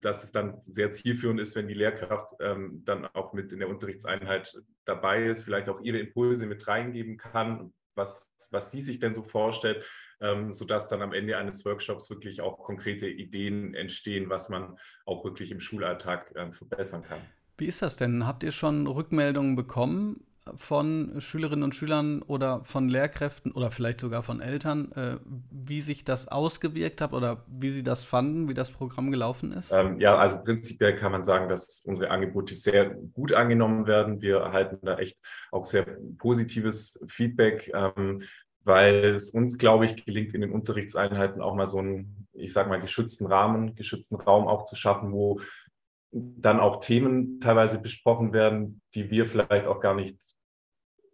dass 0.01 0.23
es 0.23 0.31
dann 0.31 0.61
sehr 0.67 0.91
zielführend 0.91 1.39
ist, 1.39 1.55
wenn 1.55 1.67
die 1.67 1.73
Lehrkraft 1.73 2.33
ähm, 2.39 2.83
dann 2.85 3.05
auch 3.05 3.33
mit 3.33 3.51
in 3.51 3.59
der 3.59 3.69
Unterrichtseinheit 3.69 4.61
dabei 4.85 5.25
ist, 5.25 5.43
vielleicht 5.43 5.69
auch 5.69 5.81
ihre 5.81 5.99
Impulse 5.99 6.45
mit 6.45 6.67
reingeben 6.67 7.17
kann, 7.17 7.73
was, 7.95 8.31
was 8.51 8.71
sie 8.71 8.81
sich 8.81 8.99
denn 8.99 9.13
so 9.13 9.23
vorstellt, 9.23 9.85
ähm, 10.21 10.51
sodass 10.51 10.87
dann 10.87 11.01
am 11.01 11.13
Ende 11.13 11.37
eines 11.37 11.65
Workshops 11.65 12.09
wirklich 12.09 12.41
auch 12.41 12.57
konkrete 12.59 13.07
Ideen 13.07 13.73
entstehen, 13.73 14.29
was 14.29 14.49
man 14.49 14.77
auch 15.05 15.23
wirklich 15.23 15.51
im 15.51 15.59
Schulalltag 15.59 16.31
äh, 16.35 16.51
verbessern 16.51 17.03
kann. 17.03 17.19
Wie 17.57 17.65
ist 17.65 17.81
das 17.81 17.97
denn? 17.97 18.25
Habt 18.25 18.43
ihr 18.43 18.51
schon 18.51 18.87
Rückmeldungen 18.87 19.55
bekommen 19.55 20.25
von 20.55 21.15
Schülerinnen 21.19 21.63
und 21.63 21.75
Schülern 21.75 22.21
oder 22.21 22.63
von 22.63 22.89
Lehrkräften 22.89 23.51
oder 23.51 23.71
vielleicht 23.71 23.99
sogar 23.99 24.23
von 24.23 24.41
Eltern, 24.41 24.91
äh, 24.93 25.17
wie 25.49 25.81
sich 25.81 26.03
das 26.03 26.27
ausgewirkt 26.27 27.01
hat 27.01 27.13
oder 27.13 27.45
wie 27.47 27.69
sie 27.69 27.83
das 27.83 28.03
fanden, 28.03 28.49
wie 28.49 28.53
das 28.53 28.71
Programm 28.71 29.11
gelaufen 29.11 29.51
ist? 29.51 29.71
Ähm, 29.71 29.99
ja, 29.99 30.17
also 30.17 30.41
prinzipiell 30.43 30.95
kann 30.95 31.11
man 31.11 31.23
sagen, 31.23 31.49
dass 31.49 31.83
unsere 31.85 32.09
Angebote 32.11 32.55
sehr 32.55 32.89
gut 32.89 33.33
angenommen 33.33 33.87
werden. 33.87 34.21
Wir 34.21 34.37
erhalten 34.37 34.79
da 34.83 34.97
echt 34.97 35.17
auch 35.51 35.65
sehr 35.65 35.85
positives 36.17 37.03
Feedback. 37.07 37.71
Ähm, 37.73 38.21
weil 38.63 39.15
es 39.15 39.31
uns, 39.31 39.57
glaube 39.57 39.85
ich, 39.85 40.05
gelingt, 40.05 40.33
in 40.33 40.41
den 40.41 40.51
Unterrichtseinheiten 40.51 41.41
auch 41.41 41.55
mal 41.55 41.67
so 41.67 41.79
einen, 41.79 42.27
ich 42.33 42.53
sage 42.53 42.69
mal, 42.69 42.79
geschützten 42.79 43.25
Rahmen, 43.25 43.75
geschützten 43.75 44.15
Raum 44.15 44.47
auch 44.47 44.65
zu 44.65 44.75
schaffen, 44.75 45.11
wo 45.11 45.39
dann 46.11 46.59
auch 46.59 46.79
Themen 46.81 47.39
teilweise 47.39 47.79
besprochen 47.79 48.33
werden, 48.33 48.81
die 48.93 49.09
wir 49.09 49.25
vielleicht 49.25 49.65
auch 49.65 49.79
gar 49.79 49.95
nicht 49.95 50.17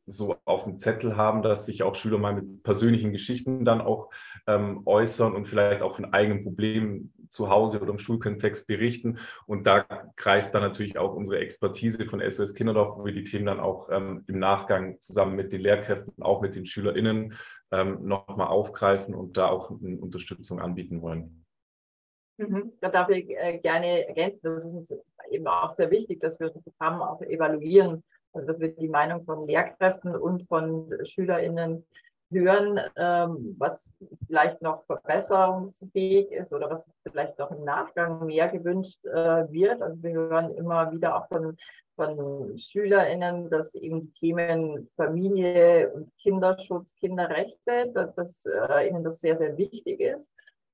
so 0.08 0.38
auf 0.46 0.63
dem 0.63 0.80
Zettel 0.80 1.17
haben, 1.17 1.41
dass 1.41 1.65
sich 1.65 1.84
auch 1.84 1.96
Schüler 1.96 2.17
mal 2.17 2.34
mit 2.34 2.63
persönlichen 2.63 3.12
Geschichten 3.12 3.65
dann 3.65 3.82
auch 3.82 4.10
ähm, 4.48 4.82
äußern 4.86 5.36
und 5.36 5.48
vielleicht 5.48 5.82
auch 5.82 5.96
von 5.96 6.13
eigenen 6.13 6.43
Problemen 6.43 7.13
zu 7.30 7.50
Hause 7.50 7.82
oder 7.82 7.91
im 7.91 8.00
Schulkontext 8.00 8.67
berichten. 8.67 9.20
Und 9.46 9.67
da 9.67 9.86
greift 10.15 10.56
dann 10.56 10.62
natürlich 10.62 10.98
auch 10.98 11.13
unsere 11.13 11.39
Expertise 11.39 12.06
von 12.06 12.22
SOS 12.22 12.56
Kinderdorf, 12.56 12.98
wo 12.98 13.06
wir 13.06 13.13
die 13.13 13.26
Themen 13.26 13.46
dann 13.46 13.60
auch 13.60 13.89
ähm, 13.91 14.24
im 14.28 14.39
Nachgang 14.39 15.00
zusammen 15.02 15.36
mit 15.36 15.52
den 15.52 15.60
Lehrkräften, 15.60 16.24
auch 16.24 16.41
mit 16.41 16.56
den 16.56 16.65
SchülerInnen 16.65 17.34
ähm, 17.72 18.08
nochmal 18.08 18.48
aufgreifen 18.48 19.13
und 19.13 19.36
da 19.36 19.50
auch 19.50 19.70
Unterstützung 19.70 20.62
anbieten 20.62 21.02
wollen. 21.02 21.43
Mhm. 22.38 22.74
Da 22.80 22.89
darf 22.89 23.10
ich 23.10 23.30
äh, 23.30 23.58
gerne 23.60 24.08
ergänzen, 24.08 24.39
das 24.43 24.63
ist 24.63 24.74
uns 24.74 24.89
eben 25.32 25.48
auch 25.48 25.76
sehr 25.76 25.91
wichtig, 25.91 26.22
dass 26.22 26.39
wir 26.39 26.50
das 26.50 26.63
Programm 26.63 27.02
auch 27.02 27.22
evaluieren, 27.22 28.04
dass 28.45 28.60
wir 28.60 28.69
die 28.69 28.88
Meinung 28.88 29.23
von 29.23 29.43
Lehrkräften 29.43 30.15
und 30.15 30.47
von 30.47 30.91
SchülerInnen 31.06 31.86
hören, 32.30 32.80
ähm, 32.97 33.56
was 33.58 33.89
vielleicht 34.26 34.62
noch 34.62 34.86
verbesserungsfähig 34.86 36.32
ist 36.32 36.52
oder 36.52 36.69
was 36.69 36.86
vielleicht 37.04 37.38
noch 37.39 37.52
im 37.52 37.63
Nachgang 37.63 38.26
mehr 38.26 38.50
gewünscht 38.50 39.04
äh, 39.06 39.50
wird. 39.52 39.82
Also 39.82 40.02
wir 40.04 40.12
hören 40.12 40.54
immer 40.56 40.91
wieder 40.91 41.15
auch 41.15 41.28
von, 41.30 41.58
von 41.95 42.58
SchülerInnen, 42.58 43.50
dass 43.50 43.73
eben 43.76 44.02
die 44.02 44.12
Themen 44.12 44.89
Familie 44.95 45.91
und 45.93 46.12
Kinderschutz, 46.17 46.93
Kinderrechte, 46.95 47.91
dass, 47.93 48.13
dass 48.15 48.45
äh, 48.45 48.89
ihnen 48.89 49.04
das 49.04 49.19
sehr, 49.21 49.38
sehr 49.38 49.58
wichtig 49.58 50.02
ist 50.02 50.32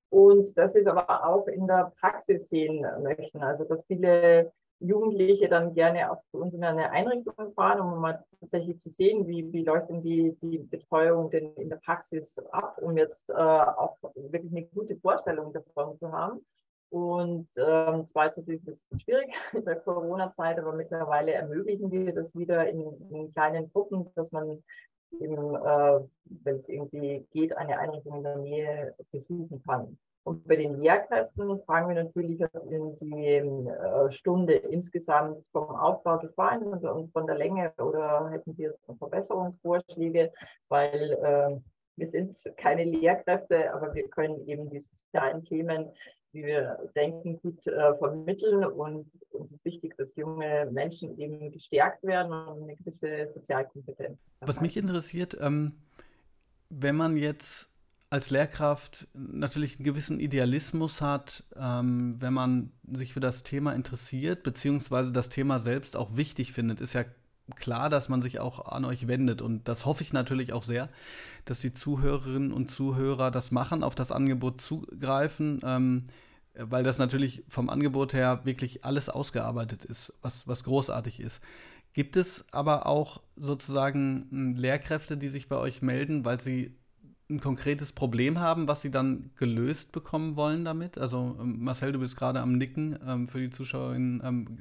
und 0.09 0.57
dass 0.57 0.73
sie 0.73 0.79
es 0.79 0.87
aber 0.87 1.25
auch 1.25 1.47
in 1.47 1.67
der 1.67 1.91
Praxis 1.99 2.47
sehen 2.49 2.85
möchten. 3.01 3.41
Also 3.43 3.63
dass 3.63 3.85
viele 3.85 4.51
Jugendliche 4.83 5.47
dann 5.47 5.73
gerne 5.73 6.11
auch 6.11 6.21
zu 6.31 6.39
uns 6.39 6.53
in 6.53 6.63
eine 6.63 6.91
Einrichtung 6.91 7.53
fahren, 7.53 7.79
um 7.79 8.01
mal 8.01 8.23
tatsächlich 8.39 8.81
zu 8.81 8.89
sehen, 8.89 9.25
wie, 9.27 9.51
wie 9.53 9.63
läuft 9.63 9.89
denn 9.89 10.01
die, 10.01 10.35
die 10.41 10.57
Betreuung 10.57 11.29
denn 11.29 11.53
in 11.55 11.69
der 11.69 11.77
Praxis 11.77 12.37
ab, 12.51 12.77
um 12.81 12.97
jetzt 12.97 13.29
äh, 13.29 13.33
auch 13.33 13.97
wirklich 14.15 14.51
eine 14.51 14.65
gute 14.65 14.97
Vorstellung 14.97 15.53
davon 15.53 15.97
zu 15.97 16.11
haben. 16.11 16.45
Und 16.89 17.47
ähm, 17.55 18.05
zwar 18.05 18.27
ist 18.27 18.37
natürlich 18.37 18.61
ein 18.61 18.65
bisschen 18.65 18.99
schwierig 18.99 19.33
in 19.53 19.65
der 19.65 19.77
Corona-Zeit, 19.77 20.59
aber 20.59 20.73
mittlerweile 20.73 21.31
ermöglichen 21.31 21.89
wir 21.89 22.13
das 22.13 22.35
wieder 22.35 22.67
in, 22.67 22.81
in 23.09 23.33
kleinen 23.33 23.71
Gruppen, 23.71 24.11
dass 24.15 24.31
man 24.31 24.63
eben, 25.19 25.55
äh, 25.55 25.99
wenn 26.43 26.57
es 26.57 26.69
irgendwie 26.69 27.25
geht, 27.31 27.55
eine 27.57 27.79
Einrichtung 27.79 28.17
in 28.17 28.23
der 28.23 28.37
Nähe 28.37 28.95
besuchen 29.11 29.63
kann. 29.65 29.97
Und 30.25 30.47
bei 30.47 30.55
den 30.55 30.79
Lehrkräften 30.79 31.61
fragen 31.65 31.89
wir 31.89 32.01
natürlich 32.01 32.39
in 32.69 32.97
die 33.01 33.35
äh, 33.35 34.11
Stunde 34.11 34.53
insgesamt 34.53 35.43
vom 35.51 35.75
Aufbau 35.75 36.17
des 36.17 36.33
Vereins 36.33 36.83
und 36.83 37.11
von 37.11 37.27
der 37.27 37.37
Länge 37.37 37.73
oder 37.77 38.29
hätten 38.29 38.53
Sie 38.53 38.69
Verbesserungsvorschläge, 38.97 40.31
weil 40.69 41.11
äh, 41.21 41.59
wir 41.97 42.07
sind 42.07 42.37
keine 42.55 42.85
Lehrkräfte, 42.85 43.73
aber 43.73 43.93
wir 43.93 44.07
können 44.09 44.47
eben 44.47 44.69
die 44.69 44.79
sozialen 44.79 45.43
Themen, 45.43 45.89
wie 46.31 46.45
wir 46.45 46.89
denken, 46.95 47.39
gut 47.41 47.67
äh, 47.67 47.93
vermitteln. 47.97 48.63
Und 48.63 49.11
uns 49.31 49.51
ist 49.51 49.65
wichtig, 49.65 49.95
dass 49.97 50.15
junge 50.15 50.69
Menschen 50.71 51.19
eben 51.19 51.51
gestärkt 51.51 52.01
werden 52.03 52.31
und 52.31 52.63
eine 52.63 52.77
gewisse 52.77 53.29
Sozialkompetenz. 53.33 54.35
Was 54.39 54.61
mich 54.61 54.77
interessiert, 54.77 55.37
ähm, 55.41 55.73
wenn 56.69 56.95
man 56.95 57.17
jetzt 57.17 57.72
als 58.13 58.29
Lehrkraft 58.29 59.07
natürlich 59.15 59.77
einen 59.77 59.85
gewissen 59.85 60.19
Idealismus 60.19 61.01
hat, 61.01 61.43
ähm, 61.55 62.21
wenn 62.21 62.31
man 62.31 62.71
sich 62.91 63.11
für 63.11 63.19
das 63.19 63.41
Thema 63.41 63.73
interessiert, 63.73 64.43
beziehungsweise 64.43 65.11
das 65.11 65.29
Thema 65.29 65.57
selbst 65.57 65.97
auch 65.97 66.15
wichtig 66.15 66.53
findet, 66.53 66.79
ist 66.79 66.93
ja 66.93 67.05
klar, 67.55 67.89
dass 67.89 68.09
man 68.09 68.21
sich 68.21 68.39
auch 68.39 68.67
an 68.67 68.85
euch 68.85 69.07
wendet. 69.07 69.41
Und 69.41 69.67
das 69.67 69.87
hoffe 69.87 70.03
ich 70.03 70.13
natürlich 70.13 70.53
auch 70.53 70.61
sehr, 70.61 70.89
dass 71.45 71.61
die 71.61 71.73
Zuhörerinnen 71.73 72.53
und 72.53 72.69
Zuhörer 72.69 73.31
das 73.31 73.49
machen, 73.49 73.83
auf 73.83 73.95
das 73.95 74.11
Angebot 74.11 74.61
zugreifen. 74.61 75.59
Ähm, 75.63 76.03
weil 76.53 76.83
das 76.83 76.99
natürlich 76.99 77.43
vom 77.47 77.67
Angebot 77.67 78.13
her 78.13 78.41
wirklich 78.43 78.85
alles 78.85 79.09
ausgearbeitet 79.09 79.85
ist, 79.85 80.13
was, 80.21 80.47
was 80.47 80.65
großartig 80.65 81.19
ist. 81.19 81.41
Gibt 81.93 82.15
es 82.15 82.45
aber 82.51 82.85
auch 82.85 83.23
sozusagen 83.35 84.27
hm, 84.29 84.55
Lehrkräfte, 84.55 85.17
die 85.17 85.29
sich 85.29 85.49
bei 85.49 85.57
euch 85.57 85.81
melden, 85.81 86.25
weil 86.25 86.39
sie 86.39 86.75
ein 87.33 87.41
konkretes 87.41 87.91
Problem 87.91 88.39
haben, 88.39 88.67
was 88.67 88.81
sie 88.81 88.91
dann 88.91 89.31
gelöst 89.35 89.91
bekommen 89.91 90.35
wollen 90.35 90.63
damit? 90.65 90.97
Also 90.97 91.35
ähm, 91.39 91.63
Marcel, 91.63 91.91
du 91.91 91.99
bist 91.99 92.17
gerade 92.17 92.39
am 92.39 92.57
Nicken 92.57 92.99
ähm, 93.05 93.27
für 93.27 93.39
die 93.39 93.49
Zuschauerinnen. 93.49 94.21
Ähm, 94.23 94.57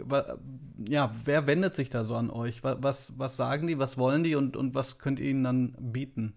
ja, 0.89 1.15
wer 1.25 1.47
wendet 1.47 1.77
sich 1.77 1.91
da 1.91 2.05
so 2.05 2.17
an 2.17 2.31
euch? 2.31 2.65
Was, 2.65 3.19
was 3.19 3.37
sagen 3.37 3.67
die, 3.67 3.79
was 3.79 3.99
wollen 3.99 4.23
die 4.23 4.35
und, 4.35 4.57
und 4.57 4.75
was 4.75 4.99
könnt 4.99 5.21
ihr 5.21 5.31
ihnen 5.31 5.45
dann 5.45 5.77
bieten? 5.79 6.35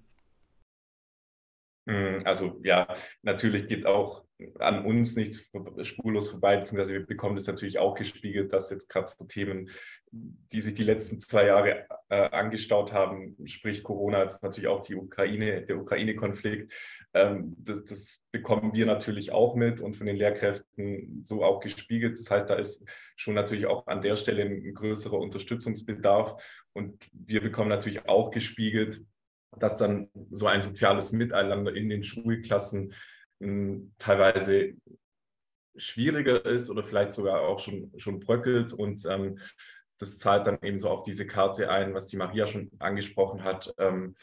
Hm, 1.88 2.19
also 2.26 2.60
ja, 2.63 2.88
natürlich 3.21 3.67
geht 3.67 3.86
auch 3.86 4.24
an 4.60 4.86
uns 4.86 5.15
nicht 5.15 5.50
spurlos 5.84 6.32
vorbei, 6.32 6.58
beziehungsweise 6.58 6.93
wir 6.93 7.06
bekommen 7.06 7.36
das 7.36 7.48
natürlich 7.48 7.80
auch 7.80 7.95
gespiegelt, 7.95 8.52
dass 8.52 8.69
jetzt 8.69 8.89
gerade 8.89 9.08
so 9.08 9.26
Themen, 9.26 9.69
die 10.12 10.62
sich 10.62 10.74
die 10.74 10.84
letzten 10.84 11.19
zwei 11.19 11.48
Jahre 11.48 11.86
äh, 12.10 12.30
angestaut 12.30 12.91
haben, 12.91 13.38
sprich 13.45 13.84
Corona, 13.84 14.24
jetzt 14.24 14.43
natürlich 14.43 14.67
auch 14.67 14.82
die 14.82 14.95
Ukraine, 14.95 15.62
der 15.62 15.78
Ukraine-Konflikt, 15.78 16.74
ähm, 17.13 17.56
das, 17.60 17.86
das, 17.86 18.21
bekommen 18.32 18.74
wir 18.74 18.86
natürlich 18.86 19.32
auch 19.32 19.56
mit 19.56 19.80
und 19.80 19.95
von 19.95 20.08
den 20.08 20.17
Lehrkräften 20.17 21.21
so 21.24 21.41
auch 21.41 21.62
gespiegelt. 21.62 22.19
Das 22.19 22.30
heißt, 22.30 22.50
da 22.50 22.56
ist 22.56 22.86
schon 23.15 23.34
natürlich 23.34 23.65
auch 23.65 23.88
an 23.88 24.02
der 24.02 24.17
Stelle 24.17 24.43
ein 24.43 24.74
größerer 24.74 25.17
Unterstützungsbedarf 25.17 26.36
und 26.74 27.02
wir 27.13 27.39
bekommen 27.39 27.69
natürlich 27.69 28.10
auch 28.10 28.32
gespiegelt, 28.32 29.02
dass 29.58 29.78
dann 29.78 30.10
so 30.32 30.48
ein 30.48 30.60
soziales 30.60 31.13
Miteinander 31.13 31.74
in 31.74 31.88
den 31.88 32.04
Schulklassen 32.04 32.93
teilweise 34.00 34.74
schwieriger 35.78 36.45
ist 36.45 36.69
oder 36.69 36.84
vielleicht 36.84 37.13
sogar 37.13 37.41
auch 37.41 37.60
schon, 37.60 37.91
schon 37.98 38.19
bröckelt. 38.19 38.74
Und 38.74 39.06
ähm, 39.06 39.39
das 39.98 40.17
zahlt 40.17 40.48
dann 40.48 40.60
eben 40.62 40.78
so 40.78 40.89
auf 40.89 41.04
diese 41.04 41.28
Karte 41.28 41.69
ein, 41.69 41.93
was 41.93 42.08
die 42.08 42.17
Maria 42.17 42.48
schon 42.48 42.71
angesprochen 42.80 43.43
hat, 43.43 43.74
ähm, 43.78 44.15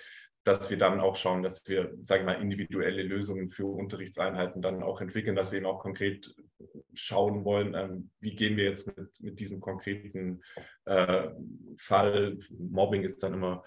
dass 0.44 0.70
wir 0.70 0.76
dann 0.76 1.00
auch 1.00 1.16
schauen, 1.16 1.42
dass 1.42 1.66
wir, 1.68 1.94
sagen 2.02 2.26
wir 2.26 2.34
mal, 2.34 2.42
individuelle 2.42 3.02
Lösungen 3.02 3.50
für 3.50 3.66
Unterrichtseinheiten 3.66 4.60
dann 4.60 4.82
auch 4.82 5.00
entwickeln, 5.00 5.36
dass 5.36 5.52
wir 5.52 5.58
eben 5.58 5.66
auch 5.66 5.78
konkret 5.78 6.34
schauen 6.94 7.44
wollen, 7.44 7.74
ähm, 7.74 8.10
wie 8.20 8.34
gehen 8.34 8.56
wir 8.56 8.64
jetzt 8.64 8.86
mit, 8.86 9.20
mit 9.20 9.40
diesem 9.40 9.60
konkreten 9.60 10.42
äh, 10.84 11.28
Fall. 11.76 12.38
Mobbing 12.50 13.02
ist 13.02 13.22
dann 13.22 13.34
immer 13.34 13.62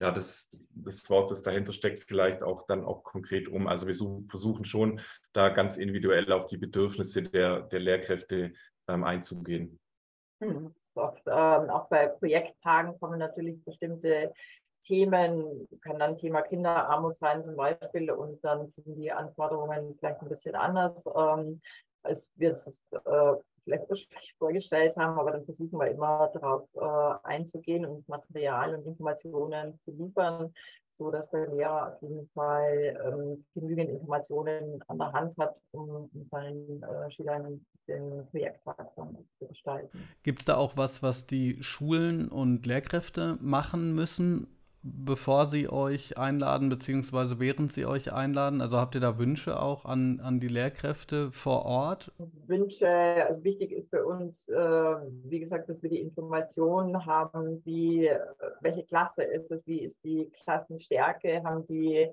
ja, 0.00 0.12
das, 0.12 0.54
das 0.70 1.08
Wort, 1.10 1.30
das 1.30 1.42
dahinter 1.42 1.72
steckt, 1.72 2.04
vielleicht 2.04 2.42
auch 2.42 2.66
dann 2.66 2.84
auch 2.84 3.02
konkret 3.02 3.48
um. 3.48 3.66
Also 3.66 3.86
wir 3.86 3.94
versuchen 4.28 4.64
schon, 4.64 5.00
da 5.32 5.48
ganz 5.48 5.76
individuell 5.76 6.32
auf 6.32 6.46
die 6.46 6.56
Bedürfnisse 6.56 7.22
der, 7.22 7.62
der 7.62 7.80
Lehrkräfte 7.80 8.52
ähm, 8.88 9.04
einzugehen. 9.04 9.80
Hm, 10.40 10.74
oft, 10.94 11.22
ähm, 11.26 11.70
auch 11.70 11.88
bei 11.88 12.06
Projekttagen 12.06 12.98
kommen 13.00 13.18
natürlich 13.18 13.62
bestimmte 13.64 14.32
Themen, 14.84 15.68
kann 15.82 15.98
dann 15.98 16.16
Thema 16.16 16.42
Kinderarmut 16.42 17.18
sein 17.18 17.44
zum 17.44 17.56
Beispiel 17.56 18.10
und 18.10 18.42
dann 18.44 18.70
sind 18.70 18.96
die 18.96 19.10
Anforderungen 19.10 19.96
vielleicht 19.98 20.22
ein 20.22 20.28
bisschen 20.28 20.54
anders. 20.54 21.02
Ähm, 21.14 21.60
es 22.04 22.30
wird 22.36 22.64
äh, 22.92 23.32
vielleicht 23.68 24.36
vorgestellt 24.38 24.96
haben, 24.96 25.18
aber 25.18 25.32
dann 25.32 25.44
versuchen 25.44 25.78
wir 25.78 25.90
immer 25.90 26.30
darauf 26.32 26.68
äh, 26.74 27.26
einzugehen 27.28 27.84
und 27.86 28.08
Material 28.08 28.74
und 28.74 28.86
Informationen 28.86 29.78
zu 29.84 29.90
liefern, 29.92 30.52
so 30.98 31.10
dass 31.10 31.30
der 31.30 31.48
Lehrer 31.48 31.94
auf 31.94 32.02
jeden 32.02 32.28
Fall 32.34 32.98
ähm, 33.04 33.44
genügend 33.54 33.90
Informationen 33.90 34.82
an 34.88 34.98
der 34.98 35.12
Hand 35.12 35.36
hat, 35.38 35.54
um 35.70 36.10
seinen 36.30 36.82
äh, 36.82 37.10
Schülern 37.12 37.64
den 37.86 38.26
Projekttag 38.30 38.92
zu 38.94 39.46
gestalten. 39.46 40.08
Gibt 40.22 40.40
es 40.40 40.46
da 40.46 40.56
auch 40.56 40.76
was, 40.76 41.02
was 41.02 41.26
die 41.26 41.62
Schulen 41.62 42.28
und 42.28 42.66
Lehrkräfte 42.66 43.38
machen 43.40 43.94
müssen, 43.94 44.57
bevor 44.82 45.46
sie 45.46 45.68
euch 45.68 46.18
einladen, 46.18 46.68
beziehungsweise 46.68 47.40
während 47.40 47.72
sie 47.72 47.86
euch 47.86 48.12
einladen? 48.12 48.60
Also 48.60 48.78
habt 48.78 48.94
ihr 48.94 49.00
da 49.00 49.18
Wünsche 49.18 49.60
auch 49.60 49.84
an, 49.84 50.20
an 50.20 50.40
die 50.40 50.48
Lehrkräfte 50.48 51.32
vor 51.32 51.64
Ort? 51.64 52.12
Wünsche, 52.46 52.88
also 52.88 53.42
wichtig 53.44 53.72
ist 53.72 53.90
für 53.90 54.06
uns, 54.06 54.48
äh, 54.48 54.54
wie 55.24 55.40
gesagt, 55.40 55.68
dass 55.68 55.82
wir 55.82 55.90
die 55.90 56.00
Informationen 56.00 57.04
haben, 57.06 57.62
wie, 57.64 58.10
welche 58.60 58.84
Klasse 58.84 59.24
ist 59.24 59.50
es, 59.50 59.66
wie 59.66 59.80
ist 59.80 60.02
die 60.04 60.30
Klassenstärke, 60.42 61.42
haben 61.42 61.66
die 61.66 62.08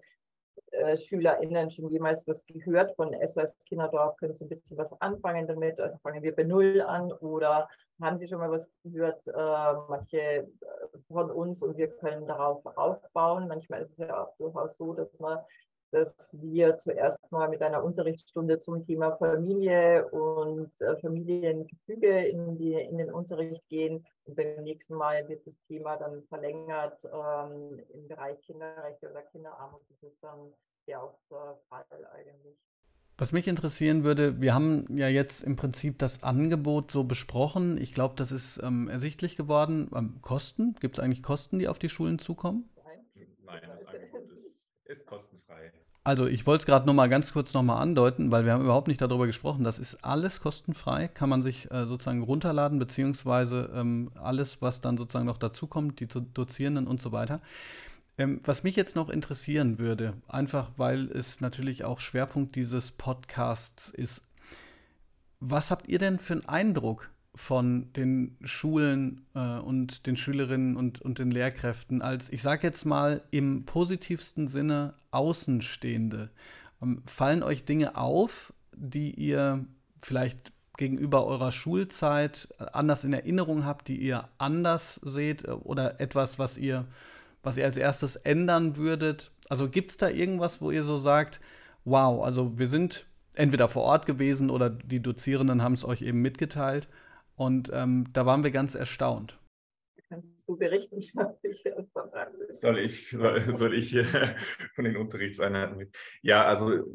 äh, 0.72 0.98
SchülerInnen 0.98 1.72
schon 1.72 1.90
jemals 1.90 2.26
was 2.28 2.46
gehört 2.46 2.96
von 2.96 3.16
SOS 3.26 3.56
Kinderdorf? 3.66 4.18
Können 4.18 4.36
Sie 4.36 4.46
ein 4.46 4.50
bisschen 4.50 4.78
was 4.78 4.90
anfangen 5.02 5.48
damit? 5.48 5.80
Also 5.80 5.98
fangen 6.00 6.24
wir 6.24 6.36
bei 6.36 6.44
Null 6.44 6.82
an 6.82 7.12
oder 7.14 7.68
haben 8.02 8.18
Sie 8.18 8.28
schon 8.28 8.40
mal 8.40 8.52
was 8.52 8.70
gehört? 8.84 9.26
Äh, 9.28 9.74
manche 9.90 10.20
äh, 10.20 10.48
von 11.08 11.32
uns 11.32 11.62
und 11.62 11.78
wir 11.78 11.88
können 11.88 12.28
darauf 12.28 12.66
aufbauen. 12.78 13.48
Manchmal 13.48 13.84
ist 13.84 13.92
es 13.92 13.98
ja 13.98 14.24
auch 14.24 14.36
durchaus 14.38 14.78
so, 14.78 14.94
dass 14.94 15.18
man 15.20 15.40
dass 15.96 16.14
wir 16.34 16.78
zuerst 16.80 17.20
mal 17.32 17.48
mit 17.48 17.62
einer 17.62 17.82
Unterrichtsstunde 17.82 18.60
zum 18.60 18.86
Thema 18.86 19.16
Familie 19.16 20.06
und 20.10 20.70
äh, 20.82 20.98
Familiengefüge 20.98 22.28
in, 22.28 22.58
die, 22.58 22.74
in 22.74 22.98
den 22.98 23.12
Unterricht 23.12 23.66
gehen. 23.70 24.06
Und 24.26 24.36
beim 24.36 24.64
nächsten 24.64 24.96
Mal 24.96 25.28
wird 25.30 25.48
das 25.48 25.56
Thema 25.68 25.96
dann 25.96 26.24
verlängert 26.24 27.00
ähm, 27.06 27.82
im 27.94 28.08
Bereich 28.10 28.42
Kinderrechte 28.42 29.10
oder 29.10 29.22
Kinderarmut. 29.22 29.82
Das 29.90 30.12
ist 30.12 30.22
dann 30.22 30.54
der 30.86 31.00
Fall 31.70 32.08
eigentlich. 32.12 32.58
Was 33.18 33.32
mich 33.32 33.48
interessieren 33.48 34.04
würde, 34.04 34.42
wir 34.42 34.54
haben 34.54 34.98
ja 34.98 35.08
jetzt 35.08 35.44
im 35.44 35.56
Prinzip 35.56 36.00
das 36.00 36.24
Angebot 36.24 36.92
so 36.92 37.06
besprochen. 37.06 37.78
Ich 37.78 37.94
glaube, 37.94 38.16
das 38.18 38.34
ist 38.34 38.62
ähm, 38.62 38.90
ersichtlich 38.90 39.38
geworden. 39.38 39.90
Ähm, 39.96 40.16
Kosten? 40.22 40.76
Gibt 40.82 40.98
es 40.98 41.04
eigentlich 41.04 41.24
Kosten, 41.24 41.58
die 41.60 41.70
auf 41.70 41.80
die 41.80 41.88
Schulen 41.88 42.20
zukommen? 42.20 42.70
Nein, 43.46 43.62
das 43.68 43.86
Angebot 43.86 44.30
ist, 44.36 44.56
ist 44.86 45.06
kostenfrei. 45.06 45.72
Also 46.04 46.28
ich 46.28 46.46
wollte 46.46 46.62
es 46.62 46.66
gerade 46.66 46.86
noch 46.86 46.94
mal 46.94 47.08
ganz 47.08 47.32
kurz 47.32 47.54
noch 47.54 47.64
mal 47.64 47.80
andeuten, 47.80 48.32
weil 48.32 48.46
wir 48.46 48.52
haben 48.52 48.64
überhaupt 48.64 48.88
nicht 48.88 49.02
darüber 49.02 49.26
gesprochen. 49.26 49.64
Das 49.64 49.80
ist 49.80 50.04
alles 50.04 50.42
kostenfrei, 50.42 51.08
kann 51.08 51.30
man 51.30 51.42
sich 51.42 51.72
äh, 51.72 51.86
sozusagen 51.86 52.22
runterladen, 52.22 52.78
beziehungsweise 52.80 53.72
ähm, 53.74 54.12
alles, 54.14 54.62
was 54.62 54.82
dann 54.82 54.98
sozusagen 54.98 55.26
noch 55.26 55.38
dazukommt, 55.38 56.00
die 56.02 56.08
Dozierenden 56.08 56.86
und 56.86 57.02
so 57.02 57.12
weiter. 57.12 57.42
Ähm, 58.18 58.40
was 58.44 58.64
mich 58.64 58.76
jetzt 58.76 58.96
noch 58.96 59.10
interessieren 59.10 59.78
würde, 59.78 60.14
einfach 60.28 60.72
weil 60.78 61.12
es 61.12 61.42
natürlich 61.42 61.84
auch 61.84 62.00
Schwerpunkt 62.00 62.56
dieses 62.56 62.92
Podcasts 62.92 63.90
ist, 63.90 64.24
was 65.40 65.70
habt 65.70 65.88
ihr 65.90 66.00
denn 66.00 66.20
für 66.20 66.34
einen 66.34 66.46
Eindruck 66.46 67.12
von 67.36 67.92
den 67.94 68.38
Schulen 68.44 69.26
äh, 69.36 69.58
und 69.60 70.08
den 70.08 70.16
Schülerinnen 70.16 70.78
und, 70.78 71.02
und 71.02 71.20
den 71.20 71.30
Lehrkräften 71.30 72.02
als, 72.02 72.30
ich 72.30 72.42
sage 72.42 72.66
jetzt 72.66 72.86
mal, 72.86 73.22
im 73.32 73.66
positivsten 73.66 74.48
Sinne 74.48 74.94
Außenstehende? 75.12 76.30
Ähm, 76.82 77.04
fallen 77.06 77.44
euch 77.44 77.66
Dinge 77.66 77.98
auf, 77.98 78.54
die 78.74 79.12
ihr 79.12 79.66
vielleicht 80.00 80.54
gegenüber 80.78 81.26
eurer 81.26 81.52
Schulzeit 81.52 82.48
anders 82.58 83.04
in 83.04 83.14
Erinnerung 83.14 83.66
habt, 83.66 83.88
die 83.88 83.98
ihr 83.98 84.30
anders 84.38 84.96
seht 85.04 85.46
äh, 85.46 85.52
oder 85.52 86.00
etwas, 86.00 86.40
was 86.40 86.58
ihr 86.58 86.86
was 87.46 87.58
ihr 87.58 87.66
als 87.66 87.78
erstes 87.78 88.16
ändern 88.16 88.76
würdet? 88.76 89.32
Also 89.50 89.70
gibt 89.70 89.92
es 89.92 89.98
da 89.98 90.10
irgendwas, 90.10 90.62
wo 90.62 90.72
ihr 90.72 90.84
so 90.84 90.98
sagt, 90.98 91.40
wow, 91.84 92.24
also 92.24 92.58
wir 92.58 92.68
sind 92.68 93.08
entweder 93.36 93.68
vor 93.68 93.84
Ort 93.84 94.06
gewesen 94.06 94.50
oder 94.50 94.70
die 94.70 95.02
Dozierenden 95.02 95.62
haben 95.62 95.74
es 95.74 95.86
euch 95.86 96.02
eben 96.02 96.22
mitgeteilt 96.22 96.88
und 97.36 97.70
ähm, 97.74 98.06
da 98.14 98.26
waren 98.26 98.44
wir 98.44 98.52
ganz 98.52 98.76
erstaunt. 98.76 99.38
Kannst 100.10 100.28
du 100.48 100.58
berichten? 100.58 101.02
Soll 102.52 102.80
ich, 102.80 103.10
soll 103.54 103.74
ich 103.74 103.90
hier 103.90 104.06
von 104.76 104.86
den 104.86 104.96
Unterrichtseinheiten 104.96 105.78
mit? 105.78 105.96
Ja, 106.22 106.46
also 106.46 106.86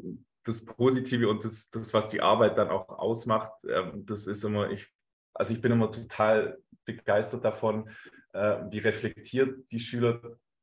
das 0.43 0.65
Positive 0.65 1.29
und 1.29 1.43
das, 1.45 1.69
das 1.69 1.93
was 1.93 2.07
die 2.07 2.21
Arbeit 2.21 2.57
dann 2.57 2.69
auch 2.69 2.89
ausmacht, 2.89 3.51
ähm, 3.69 4.05
das 4.05 4.25
ist 4.25 4.43
immer, 4.43 4.71
ich, 4.71 4.87
also 5.33 5.53
ich 5.53 5.61
bin 5.61 5.71
immer 5.71 5.91
total 5.91 6.57
begeistert 6.85 7.45
davon, 7.45 7.89
äh, 8.33 8.57
wie 8.69 8.79
reflektiert 8.79 9.71
die 9.71 9.79
Schüler 9.79 10.21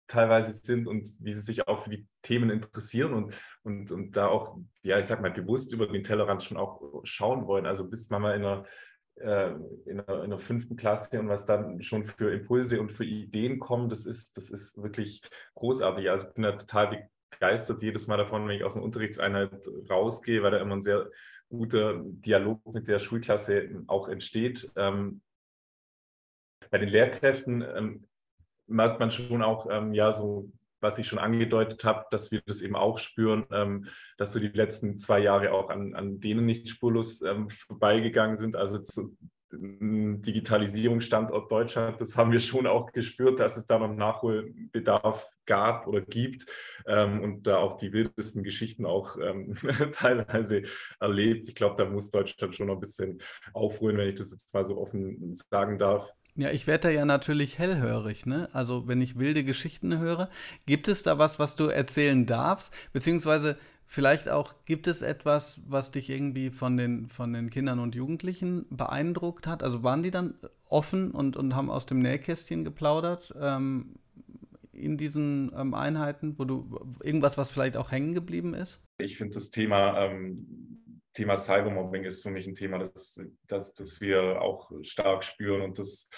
teilweise 0.08 0.52
sind 0.52 0.86
und 0.88 1.14
wie 1.18 1.32
sie 1.34 1.42
sich 1.42 1.68
auch 1.68 1.84
für 1.84 1.90
die 1.90 2.06
Themen 2.22 2.50
interessieren 2.50 3.12
und, 3.12 3.38
und, 3.62 3.92
und 3.92 4.16
da 4.16 4.28
auch, 4.28 4.58
ja, 4.82 4.98
ich 4.98 5.06
sag 5.06 5.20
mal, 5.20 5.30
bewusst 5.30 5.72
über 5.72 5.86
den 5.86 6.02
Tellerrand 6.02 6.42
schon 6.42 6.56
auch 6.56 7.02
schauen 7.04 7.46
wollen. 7.46 7.66
Also 7.66 7.84
bis 7.84 8.08
man 8.08 8.22
mal 8.22 8.34
in 8.34 8.44
einer, 8.44 8.64
äh, 9.16 9.52
in 9.84 10.00
einer, 10.00 10.24
in 10.24 10.32
einer 10.32 10.38
fünften 10.38 10.76
Klasse 10.76 11.20
und 11.20 11.28
was 11.28 11.44
dann 11.44 11.82
schon 11.82 12.06
für 12.06 12.32
Impulse 12.32 12.80
und 12.80 12.90
für 12.90 13.04
Ideen 13.04 13.58
kommen, 13.58 13.90
das 13.90 14.06
ist, 14.06 14.36
das 14.38 14.50
ist 14.50 14.82
wirklich 14.82 15.20
großartig. 15.54 16.08
Also 16.10 16.28
ich 16.28 16.34
bin 16.34 16.44
da 16.44 16.52
total 16.52 17.08
begeistert 17.30 17.82
jedes 17.82 18.06
Mal 18.06 18.16
davon, 18.16 18.48
wenn 18.48 18.56
ich 18.56 18.64
aus 18.64 18.76
einer 18.76 18.84
Unterrichtseinheit 18.86 19.50
rausgehe, 19.90 20.42
weil 20.42 20.52
da 20.52 20.58
immer 20.58 20.76
ein 20.76 20.82
sehr 20.82 21.10
guter 21.50 22.00
Dialog 22.02 22.64
mit 22.72 22.88
der 22.88 22.98
Schulklasse 22.98 23.82
auch 23.86 24.08
entsteht. 24.08 24.70
Ähm, 24.76 25.20
bei 26.70 26.78
den 26.78 26.88
Lehrkräften 26.88 27.62
ähm, 27.62 28.04
merkt 28.66 29.00
man 29.00 29.10
schon 29.10 29.42
auch, 29.42 29.68
ähm, 29.70 29.94
ja, 29.94 30.12
so 30.12 30.50
was 30.80 30.98
ich 30.98 31.08
schon 31.08 31.18
angedeutet 31.18 31.84
habe, 31.84 32.04
dass 32.10 32.30
wir 32.30 32.40
das 32.46 32.62
eben 32.62 32.76
auch 32.76 32.98
spüren, 32.98 33.46
ähm, 33.50 33.86
dass 34.16 34.32
so 34.32 34.38
die 34.38 34.48
letzten 34.48 34.98
zwei 34.98 35.18
Jahre 35.18 35.52
auch 35.52 35.70
an, 35.70 35.94
an 35.94 36.20
denen 36.20 36.46
nicht 36.46 36.68
spurlos 36.68 37.20
ähm, 37.22 37.50
vorbeigegangen 37.50 38.36
sind. 38.36 38.54
Also 38.54 38.78
zu, 38.78 39.16
Digitalisierungsstandort 39.50 41.50
Deutschland, 41.50 42.00
das 42.00 42.16
haben 42.16 42.32
wir 42.32 42.40
schon 42.40 42.66
auch 42.66 42.92
gespürt, 42.92 43.40
dass 43.40 43.56
es 43.56 43.64
da 43.64 43.78
noch 43.78 43.94
Nachholbedarf 43.94 45.26
gab 45.46 45.86
oder 45.86 46.02
gibt 46.02 46.44
ähm, 46.86 47.22
und 47.22 47.46
da 47.46 47.56
auch 47.56 47.78
die 47.78 47.92
wildesten 47.92 48.42
Geschichten 48.42 48.84
auch 48.84 49.16
ähm, 49.16 49.54
teilweise 49.92 50.64
erlebt. 51.00 51.48
Ich 51.48 51.54
glaube, 51.54 51.76
da 51.76 51.88
muss 51.88 52.10
Deutschland 52.10 52.56
schon 52.56 52.66
noch 52.66 52.74
ein 52.74 52.80
bisschen 52.80 53.22
aufholen, 53.54 53.96
wenn 53.96 54.10
ich 54.10 54.16
das 54.16 54.32
jetzt 54.32 54.52
mal 54.52 54.66
so 54.66 54.76
offen 54.76 55.34
sagen 55.34 55.78
darf. 55.78 56.12
Ja, 56.38 56.52
ich 56.52 56.68
werde 56.68 56.82
da 56.82 56.90
ja 56.90 57.04
natürlich 57.04 57.58
hellhörig, 57.58 58.24
ne? 58.24 58.48
Also, 58.52 58.86
wenn 58.86 59.00
ich 59.00 59.18
wilde 59.18 59.42
Geschichten 59.42 59.98
höre, 59.98 60.30
gibt 60.66 60.86
es 60.86 61.02
da 61.02 61.18
was, 61.18 61.40
was 61.40 61.56
du 61.56 61.64
erzählen 61.64 62.26
darfst? 62.26 62.72
Beziehungsweise 62.92 63.56
vielleicht 63.86 64.28
auch, 64.28 64.54
gibt 64.64 64.86
es 64.86 65.02
etwas, 65.02 65.60
was 65.66 65.90
dich 65.90 66.10
irgendwie 66.10 66.50
von 66.50 66.76
den, 66.76 67.08
von 67.08 67.32
den 67.32 67.50
Kindern 67.50 67.80
und 67.80 67.96
Jugendlichen 67.96 68.66
beeindruckt 68.70 69.48
hat? 69.48 69.64
Also, 69.64 69.82
waren 69.82 70.04
die 70.04 70.12
dann 70.12 70.34
offen 70.68 71.10
und, 71.10 71.36
und 71.36 71.56
haben 71.56 71.70
aus 71.70 71.86
dem 71.86 71.98
Nähkästchen 71.98 72.62
geplaudert 72.62 73.34
ähm, 73.40 73.96
in 74.72 74.96
diesen 74.96 75.50
ähm, 75.56 75.74
Einheiten, 75.74 76.38
wo 76.38 76.44
du 76.44 76.78
irgendwas, 77.02 77.36
was 77.36 77.50
vielleicht 77.50 77.76
auch 77.76 77.90
hängen 77.90 78.14
geblieben 78.14 78.54
ist? 78.54 78.80
Ich 78.98 79.16
finde 79.16 79.34
das 79.34 79.50
Thema 79.50 79.98
ähm, 80.04 80.77
Thema 81.14 81.36
Cybermobbing 81.36 82.04
ist 82.04 82.22
für 82.22 82.30
mich 82.30 82.46
ein 82.46 82.54
Thema, 82.54 82.78
das, 82.78 83.20
das, 83.46 83.74
das 83.74 84.00
wir 84.00 84.40
auch 84.40 84.70
stark 84.82 85.24
spüren 85.24 85.62
und 85.62 85.78
das 85.78 86.08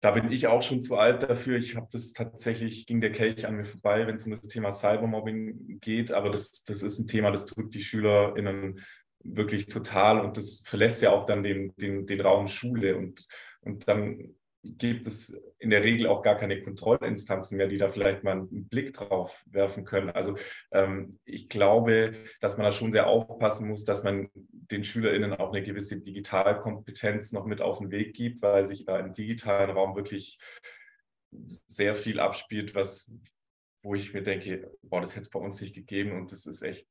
da 0.00 0.10
bin 0.12 0.30
ich 0.30 0.46
auch 0.46 0.62
schon 0.62 0.80
zu 0.80 0.96
alt 0.96 1.22
dafür. 1.22 1.56
Ich 1.56 1.74
habe 1.74 1.88
das 1.90 2.12
tatsächlich, 2.12 2.86
ging 2.86 3.00
der 3.00 3.12
Kelch 3.12 3.46
an 3.46 3.56
mir 3.56 3.64
vorbei, 3.64 4.06
wenn 4.06 4.16
es 4.16 4.24
um 4.24 4.32
das 4.32 4.42
Thema 4.42 4.70
Cybermobbing 4.70 5.80
geht. 5.80 6.12
Aber 6.12 6.30
das, 6.30 6.64
das 6.64 6.82
ist 6.82 6.98
ein 6.98 7.06
Thema, 7.06 7.30
das 7.32 7.46
drückt 7.46 7.74
die 7.74 7.82
SchülerInnen 7.82 8.80
wirklich 9.24 9.66
total 9.66 10.20
und 10.20 10.36
das 10.36 10.62
verlässt 10.64 11.02
ja 11.02 11.10
auch 11.10 11.24
dann 11.24 11.42
den, 11.42 11.74
den, 11.76 12.06
den 12.06 12.20
Raum 12.20 12.46
Schule. 12.46 12.96
Und, 12.96 13.26
und 13.62 13.88
dann 13.88 14.36
gibt 14.62 15.06
es 15.06 15.34
in 15.66 15.70
der 15.70 15.82
Regel 15.82 16.06
auch 16.06 16.22
gar 16.22 16.36
keine 16.36 16.62
Kontrollinstanzen 16.62 17.58
mehr, 17.58 17.66
die 17.66 17.76
da 17.76 17.88
vielleicht 17.88 18.22
mal 18.22 18.36
einen 18.36 18.68
Blick 18.68 18.94
drauf 18.94 19.44
werfen 19.50 19.84
können. 19.84 20.10
Also 20.10 20.36
ähm, 20.70 21.18
ich 21.24 21.48
glaube, 21.48 22.14
dass 22.40 22.56
man 22.56 22.66
da 22.66 22.70
schon 22.70 22.92
sehr 22.92 23.08
aufpassen 23.08 23.68
muss, 23.68 23.82
dass 23.82 24.04
man 24.04 24.30
den 24.32 24.84
SchülerInnen 24.84 25.32
auch 25.32 25.52
eine 25.52 25.64
gewisse 25.64 26.00
Digitalkompetenz 26.00 27.32
noch 27.32 27.46
mit 27.46 27.60
auf 27.60 27.78
den 27.78 27.90
Weg 27.90 28.14
gibt, 28.14 28.42
weil 28.42 28.64
sich 28.64 28.84
da 28.84 29.00
im 29.00 29.12
digitalen 29.12 29.70
Raum 29.70 29.96
wirklich 29.96 30.38
sehr 31.32 31.96
viel 31.96 32.20
abspielt, 32.20 32.76
was, 32.76 33.12
wo 33.82 33.96
ich 33.96 34.14
mir 34.14 34.22
denke, 34.22 34.70
boah, 34.82 35.00
das 35.00 35.16
hätte 35.16 35.24
es 35.24 35.30
bei 35.30 35.40
uns 35.40 35.60
nicht 35.60 35.74
gegeben 35.74 36.12
und 36.12 36.30
das 36.30 36.46
ist 36.46 36.62
echt 36.62 36.86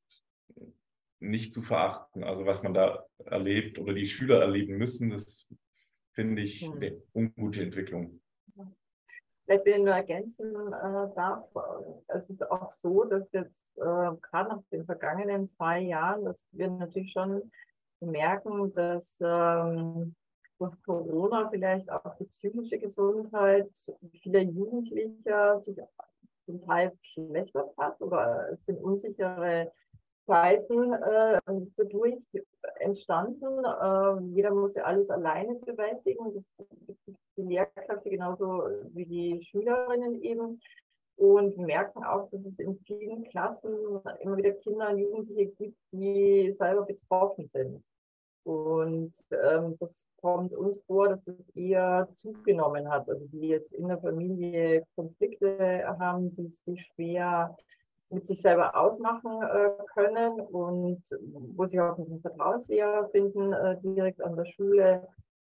nicht 1.18 1.54
zu 1.54 1.62
verachten. 1.62 2.24
Also 2.24 2.44
was 2.44 2.62
man 2.62 2.74
da 2.74 3.06
erlebt 3.24 3.78
oder 3.78 3.94
die 3.94 4.06
Schüler 4.06 4.42
erleben 4.42 4.76
müssen, 4.76 5.08
das 5.08 5.48
finde 6.12 6.42
ich 6.42 6.62
eine 6.62 7.02
ungute 7.14 7.62
Entwicklung. 7.62 8.20
Vielleicht 9.46 9.64
will 9.64 9.74
ich 9.74 9.78
nur 9.78 9.94
ergänzen 9.94 10.54
äh, 10.72 11.14
darf, 11.14 11.44
es 12.08 12.28
ist 12.28 12.50
auch 12.50 12.72
so, 12.72 13.04
dass 13.04 13.30
jetzt 13.30 13.54
äh, 13.76 13.80
gerade 13.80 14.48
nach 14.48 14.62
den 14.72 14.84
vergangenen 14.84 15.48
zwei 15.56 15.80
Jahren, 15.80 16.24
dass 16.24 16.36
wir 16.50 16.68
natürlich 16.68 17.12
schon 17.12 17.50
merken, 18.00 18.74
dass 18.74 19.08
ähm, 19.20 20.16
durch 20.58 20.82
Corona 20.82 21.48
vielleicht 21.50 21.88
auch 21.90 22.16
die 22.18 22.24
psychische 22.24 22.78
Gesundheit 22.78 23.70
vieler 24.22 24.40
Jugendlicher 24.40 25.60
sich 25.60 25.78
zum 26.44 26.64
Teil 26.66 26.92
schlechter 27.02 27.72
hat 27.76 28.00
oder 28.00 28.50
es 28.52 28.64
sind 28.64 28.82
unsichere 28.82 29.72
Zeiten 30.26 30.92
äh, 30.92 31.40
dadurch 31.76 32.18
entstanden. 32.80 33.64
Äh, 33.64 34.34
jeder 34.34 34.52
muss 34.52 34.74
ja 34.74 34.84
alles 34.84 35.08
alleine 35.10 35.54
bewältigen. 35.54 36.44
Das, 36.86 36.96
die 37.36 37.42
Lehrkräfte 37.42 38.10
genauso 38.10 38.64
wie 38.92 39.06
die 39.06 39.44
Schülerinnen 39.44 40.22
eben. 40.22 40.60
Und 41.16 41.56
merken 41.56 42.04
auch, 42.04 42.28
dass 42.30 42.44
es 42.44 42.58
in 42.58 42.78
vielen 42.86 43.24
Klassen 43.24 44.00
immer 44.20 44.36
wieder 44.36 44.52
Kinder 44.52 44.90
und 44.90 44.98
Jugendliche 44.98 45.46
gibt, 45.52 45.78
die 45.90 46.54
selber 46.58 46.82
betroffen 46.82 47.48
sind. 47.54 47.82
Und 48.44 49.12
ähm, 49.30 49.76
das 49.80 50.06
kommt 50.20 50.52
uns 50.52 50.78
vor, 50.86 51.08
dass 51.08 51.26
es 51.26 51.56
eher 51.56 52.06
zugenommen 52.16 52.88
hat. 52.88 53.08
Also 53.08 53.24
die 53.28 53.48
jetzt 53.48 53.72
in 53.72 53.88
der 53.88 53.98
Familie 53.98 54.84
Konflikte 54.94 55.84
haben, 55.98 56.36
die 56.36 56.54
sich 56.66 56.86
schwer 56.94 57.56
mit 58.10 58.26
sich 58.26 58.40
selber 58.40 58.76
ausmachen 58.76 59.42
äh, 59.42 59.70
können 59.94 60.40
und 60.40 61.02
wo 61.54 61.66
sie 61.66 61.80
auch 61.80 61.98
einen 61.98 62.20
Vertrauenslehrer 62.20 63.08
finden, 63.10 63.52
äh, 63.52 63.80
direkt 63.82 64.22
an 64.22 64.36
der 64.36 64.46
Schule 64.46 65.08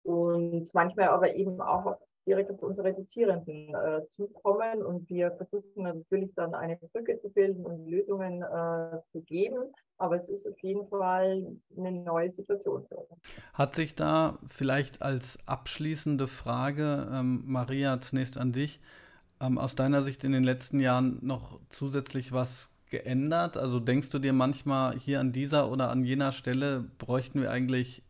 und 0.03 0.73
manchmal 0.73 1.09
aber 1.09 1.33
eben 1.35 1.61
auch 1.61 1.97
direkt 2.27 2.51
auf 2.51 2.61
unsere 2.61 2.93
Dozierenden 2.93 3.73
äh, 3.73 4.01
zukommen 4.15 4.83
und 4.83 5.09
wir 5.09 5.31
versuchen 5.31 5.83
natürlich 5.83 6.33
dann 6.35 6.53
eine 6.53 6.77
Brücke 6.77 7.19
zu 7.19 7.29
bilden 7.29 7.65
und 7.65 7.87
Lösungen 7.87 8.43
äh, 8.43 8.99
zu 9.11 9.21
geben, 9.21 9.73
aber 9.97 10.17
es 10.21 10.29
ist 10.29 10.47
auf 10.47 10.59
jeden 10.61 10.87
Fall 10.87 11.57
eine 11.75 11.91
neue 11.91 12.31
Situation 12.31 12.85
für 12.87 12.97
uns. 12.97 13.21
Hat 13.53 13.73
sich 13.73 13.95
da 13.95 14.37
vielleicht 14.49 15.01
als 15.01 15.39
abschließende 15.47 16.27
Frage, 16.27 17.07
ähm, 17.11 17.43
Maria, 17.45 17.99
zunächst 18.01 18.37
an 18.37 18.51
dich, 18.51 18.79
ähm, 19.41 19.57
aus 19.57 19.75
deiner 19.75 20.01
Sicht 20.01 20.23
in 20.23 20.31
den 20.31 20.43
letzten 20.43 20.79
Jahren 20.79 21.17
noch 21.21 21.59
zusätzlich 21.69 22.31
was 22.31 22.75
geändert? 22.89 23.57
Also 23.57 23.79
denkst 23.79 24.09
du 24.09 24.19
dir 24.19 24.33
manchmal 24.33 24.97
hier 24.97 25.19
an 25.19 25.31
dieser 25.31 25.69
oder 25.71 25.89
an 25.89 26.03
jener 26.03 26.31
Stelle 26.31 26.85
bräuchten 26.99 27.41
wir 27.41 27.51
eigentlich 27.51 28.03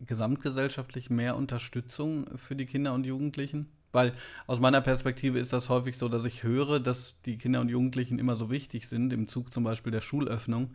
gesamtgesellschaftlich 0.00 1.08
mehr 1.08 1.36
Unterstützung 1.36 2.26
für 2.36 2.54
die 2.54 2.66
Kinder 2.66 2.92
und 2.92 3.06
Jugendlichen? 3.06 3.70
Weil 3.92 4.12
aus 4.48 4.58
meiner 4.58 4.80
Perspektive 4.80 5.38
ist 5.38 5.52
das 5.52 5.68
häufig 5.68 5.96
so, 5.96 6.08
dass 6.08 6.24
ich 6.24 6.42
höre, 6.42 6.80
dass 6.80 7.20
die 7.22 7.38
Kinder 7.38 7.60
und 7.60 7.68
Jugendlichen 7.68 8.18
immer 8.18 8.34
so 8.34 8.50
wichtig 8.50 8.88
sind, 8.88 9.12
im 9.12 9.28
Zug 9.28 9.52
zum 9.52 9.62
Beispiel 9.62 9.92
der 9.92 10.00
Schulöffnung. 10.00 10.72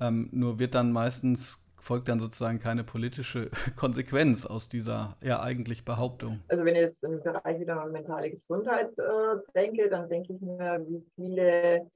Ähm, 0.00 0.28
nur 0.32 0.58
wird 0.58 0.74
dann 0.74 0.90
meistens 0.90 1.64
folgt 1.78 2.08
dann 2.08 2.20
sozusagen 2.20 2.58
keine 2.58 2.84
politische 2.84 3.50
Konsequenz 3.76 4.46
aus 4.46 4.68
dieser 4.68 5.16
ja 5.22 5.40
eigentlich 5.40 5.84
Behauptung. 5.84 6.40
Also 6.48 6.64
wenn 6.64 6.74
ich 6.74 6.82
jetzt 6.82 7.04
im 7.04 7.22
Bereich 7.22 7.60
wieder 7.60 7.84
mentale 7.86 8.30
Gesundheit 8.30 8.90
äh, 8.98 9.36
denke, 9.54 9.88
dann 9.88 10.08
denke 10.08 10.34
ich 10.34 10.40
mir, 10.40 10.84
wie 10.86 11.04
viele 11.14 11.90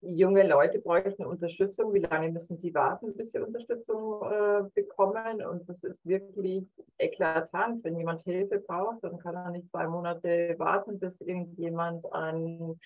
junge 0.00 0.46
Leute 0.46 0.78
bräuchten 0.78 1.24
Unterstützung, 1.24 1.92
wie 1.92 1.98
lange 1.98 2.30
müssen 2.30 2.58
sie 2.58 2.72
warten, 2.72 3.16
bis 3.16 3.32
sie 3.32 3.40
Unterstützung 3.40 4.22
äh, 4.30 4.62
bekommen. 4.74 5.42
Und 5.42 5.68
das 5.68 5.82
ist 5.82 6.04
wirklich 6.06 6.64
eklatant. 6.98 7.82
Wenn 7.82 7.96
jemand 7.96 8.22
Hilfe 8.22 8.60
braucht, 8.60 9.02
dann 9.02 9.18
kann 9.18 9.34
er 9.34 9.50
nicht 9.50 9.68
zwei 9.68 9.88
Monate 9.88 10.54
warten, 10.58 10.98
bis 11.00 11.20
irgendjemand 11.20 12.10
an 12.12 12.78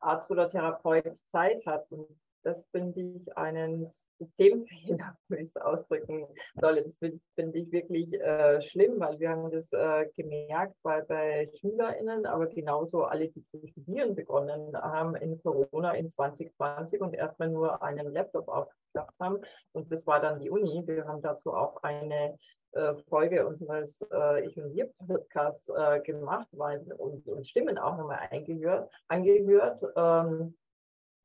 Arzt 0.00 0.30
oder 0.30 0.48
Therapeut 0.48 1.16
Zeit 1.30 1.64
hat. 1.66 1.90
Und 1.90 2.08
das 2.44 2.56
finde 2.70 3.00
ich 3.00 3.36
einen 3.36 3.90
Systemfehler, 4.18 5.16
wie 5.28 5.36
ich 5.36 5.50
es 5.54 5.56
ausdrücken 5.56 6.26
soll. 6.60 6.82
Das 6.82 6.94
finde 6.98 7.20
find 7.34 7.56
ich 7.56 7.72
wirklich 7.72 8.12
äh, 8.20 8.60
schlimm, 8.62 9.00
weil 9.00 9.18
wir 9.18 9.30
haben 9.30 9.50
das 9.50 9.72
äh, 9.72 10.08
gemerkt 10.16 10.76
bei, 10.82 11.00
bei 11.02 11.50
SchülerInnen, 11.58 12.26
aber 12.26 12.46
genauso 12.46 13.04
alle, 13.04 13.28
die 13.28 13.44
zu 13.46 13.66
studieren 13.66 14.14
begonnen 14.14 14.76
haben 14.76 15.16
in 15.16 15.40
Corona 15.42 15.92
in 15.92 16.10
2020 16.10 17.00
und 17.00 17.14
erstmal 17.14 17.48
nur 17.48 17.82
einen 17.82 18.12
Laptop 18.12 18.48
aufgeklappt 18.48 19.18
haben. 19.18 19.38
Und 19.72 19.90
das 19.90 20.06
war 20.06 20.20
dann 20.20 20.38
die 20.38 20.50
Uni. 20.50 20.82
Wir 20.86 21.06
haben 21.06 21.22
dazu 21.22 21.52
auch 21.52 21.82
eine 21.82 22.38
äh, 22.72 22.94
Folge 23.08 23.46
unseres 23.46 24.00
äh, 24.12 24.46
Ich 24.46 24.56
und 24.56 24.74
Wir 24.74 24.90
Podcasts 25.06 25.68
äh, 25.68 26.00
gemacht 26.00 26.48
weil, 26.52 26.80
und, 26.98 27.26
und 27.26 27.48
Stimmen 27.48 27.78
auch 27.78 27.96
nochmal 27.96 28.20
eingehört, 28.30 28.90
angehört. 29.08 29.82
Ähm, 29.96 30.54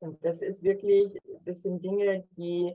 und 0.00 0.24
das 0.24 0.40
ist 0.40 0.62
wirklich, 0.62 1.12
das 1.44 1.60
sind 1.62 1.84
Dinge, 1.84 2.24
die 2.36 2.74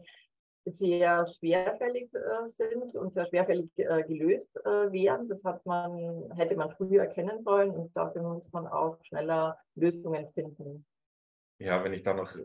sehr 0.65 1.27
schwerfällig 1.27 2.09
äh, 2.13 2.49
sind 2.57 2.95
und 2.95 3.13
sehr 3.13 3.27
schwerfällig 3.27 3.69
äh, 3.77 4.03
gelöst 4.03 4.49
äh, 4.65 4.91
werden. 4.91 5.29
Das 5.29 5.43
hat 5.43 5.65
man, 5.65 6.31
hätte 6.35 6.55
man 6.55 6.71
früher 6.75 7.03
erkennen 7.03 7.43
sollen 7.43 7.71
und 7.71 7.95
dafür 7.95 8.23
muss 8.23 8.51
man 8.51 8.65
auch 8.67 8.97
schneller 9.03 9.57
Lösungen 9.75 10.27
finden. 10.33 10.85
Ja, 11.57 11.81
wenn 11.85 11.93
ich 11.93 12.03
da 12.03 12.13
noch 12.13 12.35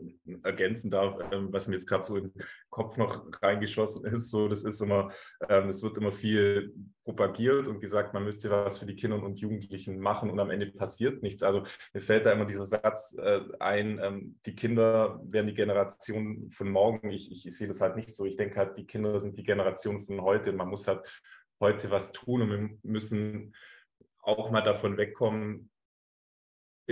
ergänzen 0.43 0.89
darf, 0.89 1.19
ähm, 1.33 1.51
was 1.51 1.67
mir 1.67 1.75
jetzt 1.75 1.87
gerade 1.87 2.03
so 2.03 2.17
den 2.17 2.31
Kopf 2.69 2.95
noch 2.95 3.25
reingeschossen 3.41 4.05
ist, 4.05 4.31
so 4.31 4.47
das 4.47 4.63
ist 4.63 4.81
immer, 4.81 5.11
ähm, 5.49 5.67
es 5.67 5.83
wird 5.83 5.97
immer 5.97 6.13
viel 6.13 6.73
propagiert 7.03 7.67
und 7.67 7.81
gesagt, 7.81 8.13
man 8.13 8.23
müsste 8.23 8.49
was 8.49 8.79
für 8.79 8.85
die 8.85 8.95
Kinder 8.95 9.21
und 9.21 9.39
Jugendlichen 9.39 9.99
machen 9.99 10.29
und 10.29 10.39
am 10.39 10.49
Ende 10.49 10.67
passiert 10.67 11.23
nichts. 11.23 11.43
Also 11.43 11.65
mir 11.93 11.99
fällt 11.99 12.25
da 12.25 12.31
immer 12.31 12.45
dieser 12.45 12.65
Satz 12.65 13.17
äh, 13.17 13.41
ein, 13.59 13.99
ähm, 14.01 14.39
die 14.45 14.55
Kinder 14.55 15.19
werden 15.25 15.47
die 15.47 15.55
Generation 15.55 16.49
von 16.51 16.69
morgen. 16.69 17.09
Ich, 17.11 17.31
ich, 17.33 17.45
ich 17.45 17.57
sehe 17.57 17.67
das 17.67 17.81
halt 17.81 17.97
nicht 17.97 18.15
so. 18.15 18.25
Ich 18.25 18.37
denke 18.37 18.55
halt, 18.55 18.77
die 18.77 18.85
Kinder 18.87 19.19
sind 19.19 19.37
die 19.37 19.43
Generation 19.43 20.05
von 20.05 20.21
heute. 20.21 20.53
Man 20.53 20.69
muss 20.69 20.87
halt 20.87 21.01
heute 21.59 21.91
was 21.91 22.13
tun 22.13 22.43
und 22.43 22.49
wir 22.49 22.79
müssen 22.83 23.53
auch 24.21 24.51
mal 24.51 24.61
davon 24.61 24.97
wegkommen, 24.97 25.70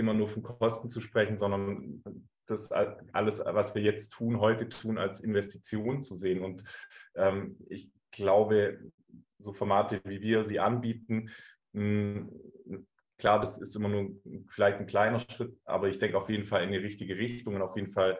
immer 0.00 0.14
nur 0.14 0.28
von 0.28 0.42
Kosten 0.42 0.90
zu 0.90 1.00
sprechen, 1.00 1.38
sondern 1.38 2.02
das 2.46 2.72
alles, 2.72 3.42
was 3.44 3.74
wir 3.74 3.82
jetzt 3.82 4.10
tun, 4.10 4.40
heute 4.40 4.68
tun, 4.68 4.98
als 4.98 5.20
Investition 5.20 6.02
zu 6.02 6.16
sehen. 6.16 6.42
Und 6.42 6.64
ähm, 7.14 7.56
ich 7.68 7.90
glaube, 8.10 8.80
so 9.38 9.52
Formate, 9.52 10.00
wie 10.04 10.20
wir 10.20 10.44
sie 10.44 10.58
anbieten, 10.58 11.30
mh, 11.72 12.26
klar, 13.18 13.38
das 13.38 13.58
ist 13.58 13.76
immer 13.76 13.88
nur 13.88 14.10
vielleicht 14.48 14.78
ein 14.78 14.86
kleiner 14.86 15.20
Schritt, 15.20 15.56
aber 15.64 15.88
ich 15.88 15.98
denke 15.98 16.16
auf 16.18 16.28
jeden 16.28 16.44
Fall 16.44 16.64
in 16.64 16.72
die 16.72 16.78
richtige 16.78 17.16
Richtung 17.16 17.54
und 17.54 17.62
auf 17.62 17.76
jeden 17.76 17.92
Fall 17.92 18.18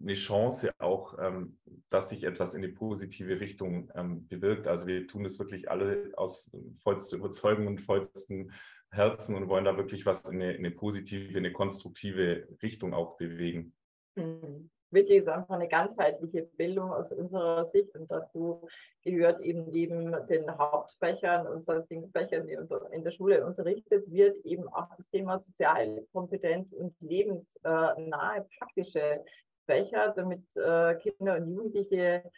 eine 0.00 0.14
Chance 0.14 0.72
auch, 0.78 1.18
ähm, 1.18 1.58
dass 1.90 2.10
sich 2.10 2.24
etwas 2.24 2.54
in 2.54 2.62
die 2.62 2.68
positive 2.68 3.40
Richtung 3.40 3.90
ähm, 3.94 4.26
bewirkt. 4.28 4.66
Also 4.66 4.86
wir 4.86 5.06
tun 5.06 5.24
das 5.24 5.38
wirklich 5.38 5.70
alle 5.70 6.12
aus 6.16 6.50
vollster 6.78 7.16
Überzeugung 7.16 7.66
und 7.66 7.80
vollstem 7.80 8.50
Herzen 8.92 9.34
und 9.34 9.48
wollen 9.48 9.64
da 9.64 9.76
wirklich 9.76 10.06
was 10.06 10.24
in 10.28 10.42
eine, 10.42 10.52
in 10.52 10.64
eine 10.64 10.74
positive, 10.74 11.30
in 11.30 11.38
eine 11.38 11.52
konstruktive 11.52 12.46
Richtung 12.62 12.94
auch 12.94 13.16
bewegen. 13.16 13.74
Mhm. 14.14 14.70
Wichtig 14.92 15.22
ist 15.22 15.28
einfach 15.28 15.54
eine 15.54 15.68
ganzheitliche 15.68 16.42
Bildung 16.58 16.92
aus 16.92 17.10
unserer 17.12 17.70
Sicht 17.70 17.96
und 17.96 18.10
dazu 18.10 18.68
gehört 19.02 19.40
eben 19.40 19.70
neben 19.70 20.14
den 20.26 20.58
Hauptfächern 20.58 21.46
und 21.46 21.64
sonstigen 21.64 22.10
Fächern, 22.10 22.46
die 22.46 22.58
in 22.94 23.02
der 23.02 23.12
Schule 23.12 23.46
unterrichtet 23.46 24.04
wird, 24.10 24.44
eben 24.44 24.68
auch 24.68 24.94
das 24.94 25.08
Thema 25.08 25.38
Sozialkompetenz 25.38 26.74
und 26.74 26.94
lebensnahe 27.00 28.46
praktische 28.58 29.24
Fächer, 29.64 30.12
damit 30.14 30.42
äh, 30.56 30.96
Kinder 30.96 31.36
und 31.36 31.48
Jugendliche 31.48 32.30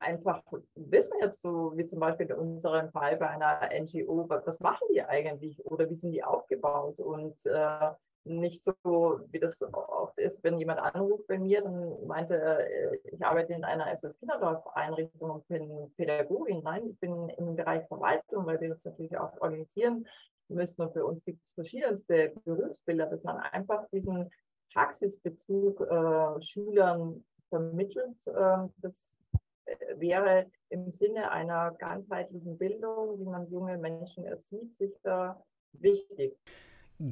einfach 0.00 0.42
wissen 0.74 1.14
jetzt 1.20 1.42
so, 1.42 1.72
wie 1.76 1.84
zum 1.84 2.00
Beispiel 2.00 2.26
in 2.26 2.36
unserem 2.36 2.90
Fall 2.90 3.16
bei 3.16 3.28
einer 3.28 3.68
NGO, 3.80 4.28
was 4.28 4.60
machen 4.60 4.86
die 4.92 5.02
eigentlich 5.02 5.64
oder 5.66 5.88
wie 5.90 5.96
sind 5.96 6.12
die 6.12 6.24
aufgebaut 6.24 6.98
und 6.98 7.34
äh, 7.46 7.90
nicht 8.24 8.62
so, 8.62 8.74
wie 9.30 9.38
das 9.38 9.62
oft 9.62 10.18
ist, 10.18 10.42
wenn 10.42 10.58
jemand 10.58 10.80
anruft 10.80 11.26
bei 11.26 11.38
mir, 11.38 11.62
dann 11.62 12.06
meinte 12.06 12.36
er, 12.36 12.60
äh, 12.60 12.98
ich 13.04 13.24
arbeite 13.24 13.54
in 13.54 13.64
einer 13.64 13.90
SS 13.90 14.18
Kinderdorf-Einrichtung 14.18 15.30
und 15.30 15.48
bin 15.48 15.92
Pädagogin. 15.96 16.62
Nein, 16.62 16.88
ich 16.90 16.98
bin 16.98 17.28
im 17.30 17.56
Bereich 17.56 17.86
Verwaltung, 17.88 18.46
weil 18.46 18.60
wir 18.60 18.70
das 18.70 18.84
natürlich 18.84 19.16
auch 19.16 19.32
organisieren 19.40 20.06
müssen. 20.48 20.82
Und 20.82 20.92
für 20.92 21.04
uns 21.04 21.24
gibt 21.24 21.42
es 21.42 21.52
verschiedenste 21.52 22.32
Berufsbilder, 22.44 23.06
dass 23.06 23.22
man 23.22 23.38
einfach 23.38 23.86
diesen 23.92 24.30
Praxisbezug 24.72 25.80
äh, 25.80 26.42
Schülern 26.42 27.24
vermittelt. 27.48 28.26
Äh, 28.26 28.68
das 28.78 28.94
wäre 29.96 30.46
im 30.70 30.90
Sinne 30.92 31.30
einer 31.30 31.72
ganzheitlichen 31.72 32.58
Bildung, 32.58 33.18
wie 33.18 33.24
man 33.24 33.50
junge 33.50 33.78
Menschen 33.78 34.24
erzieht, 34.24 34.76
sicher 34.78 35.42
wichtig. 35.72 36.36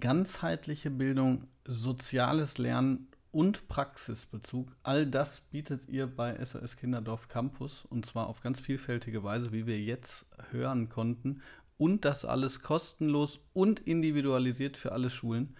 Ganzheitliche 0.00 0.90
Bildung, 0.90 1.44
soziales 1.64 2.58
Lernen 2.58 3.08
und 3.30 3.68
Praxisbezug, 3.68 4.74
all 4.82 5.06
das 5.06 5.42
bietet 5.42 5.88
ihr 5.88 6.06
bei 6.06 6.42
SOS 6.42 6.76
Kinderdorf 6.76 7.28
Campus 7.28 7.84
und 7.84 8.06
zwar 8.06 8.28
auf 8.28 8.40
ganz 8.40 8.60
vielfältige 8.60 9.22
Weise, 9.22 9.52
wie 9.52 9.66
wir 9.66 9.78
jetzt 9.78 10.26
hören 10.50 10.88
konnten. 10.88 11.42
Und 11.78 12.06
das 12.06 12.24
alles 12.24 12.62
kostenlos 12.62 13.40
und 13.52 13.80
individualisiert 13.80 14.78
für 14.78 14.92
alle 14.92 15.10
Schulen. 15.10 15.54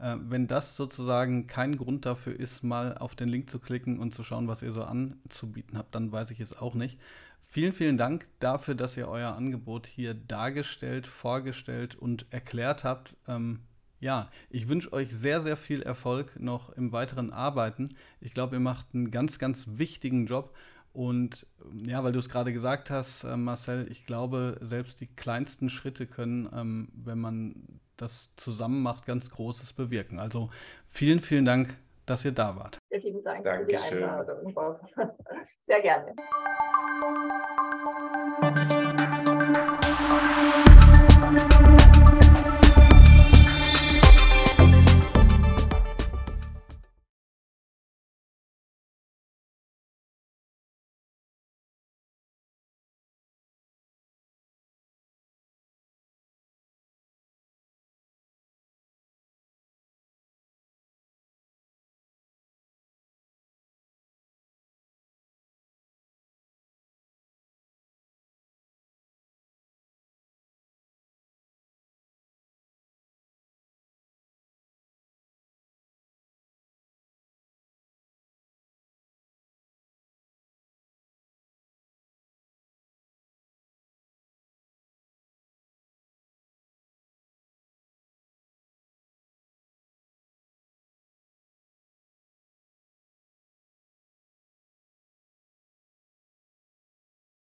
Äh, 0.00 0.16
wenn 0.28 0.46
das 0.46 0.76
sozusagen 0.76 1.46
kein 1.46 1.76
Grund 1.76 2.06
dafür 2.06 2.38
ist, 2.38 2.62
mal 2.62 2.96
auf 2.96 3.14
den 3.14 3.28
Link 3.28 3.50
zu 3.50 3.58
klicken 3.58 3.98
und 3.98 4.14
zu 4.14 4.22
schauen, 4.22 4.48
was 4.48 4.62
ihr 4.62 4.72
so 4.72 4.82
anzubieten 4.82 5.76
habt, 5.76 5.94
dann 5.94 6.10
weiß 6.10 6.30
ich 6.30 6.40
es 6.40 6.56
auch 6.56 6.74
nicht. 6.74 6.98
Vielen, 7.46 7.72
vielen 7.72 7.98
Dank 7.98 8.28
dafür, 8.38 8.74
dass 8.74 8.96
ihr 8.96 9.08
euer 9.08 9.34
Angebot 9.34 9.86
hier 9.86 10.14
dargestellt, 10.14 11.06
vorgestellt 11.06 11.96
und 11.96 12.26
erklärt 12.30 12.84
habt. 12.84 13.16
Ähm, 13.26 13.60
ja, 13.98 14.30
ich 14.48 14.68
wünsche 14.68 14.92
euch 14.92 15.10
sehr, 15.10 15.40
sehr 15.40 15.56
viel 15.56 15.82
Erfolg 15.82 16.38
noch 16.40 16.70
im 16.70 16.92
weiteren 16.92 17.32
Arbeiten. 17.32 17.88
Ich 18.20 18.32
glaube, 18.32 18.56
ihr 18.56 18.60
macht 18.60 18.94
einen 18.94 19.10
ganz, 19.10 19.38
ganz 19.38 19.66
wichtigen 19.66 20.26
Job. 20.26 20.56
Und 20.92 21.46
ja, 21.86 22.02
weil 22.02 22.12
du 22.12 22.18
es 22.18 22.28
gerade 22.28 22.52
gesagt 22.52 22.90
hast, 22.90 23.24
äh, 23.24 23.36
Marcel, 23.36 23.86
ich 23.90 24.06
glaube, 24.06 24.56
selbst 24.60 25.00
die 25.00 25.06
kleinsten 25.06 25.70
Schritte 25.70 26.06
können, 26.06 26.48
ähm, 26.52 26.88
wenn 26.94 27.18
man 27.18 27.80
das 28.00 28.34
zusammen 28.36 28.82
macht, 28.82 29.06
ganz 29.06 29.30
Großes 29.30 29.72
bewirken. 29.72 30.18
Also 30.18 30.50
vielen, 30.88 31.20
vielen 31.20 31.44
Dank, 31.44 31.76
dass 32.06 32.24
ihr 32.24 32.32
da 32.32 32.56
wart. 32.56 32.78
Vielen 32.88 33.22
Dank 33.22 33.44
Dankeschön. 33.44 33.80
für 33.80 33.96
die 33.96 34.04
Einladung. 34.04 34.54
Sehr 35.66 35.80
gerne. 35.82 36.14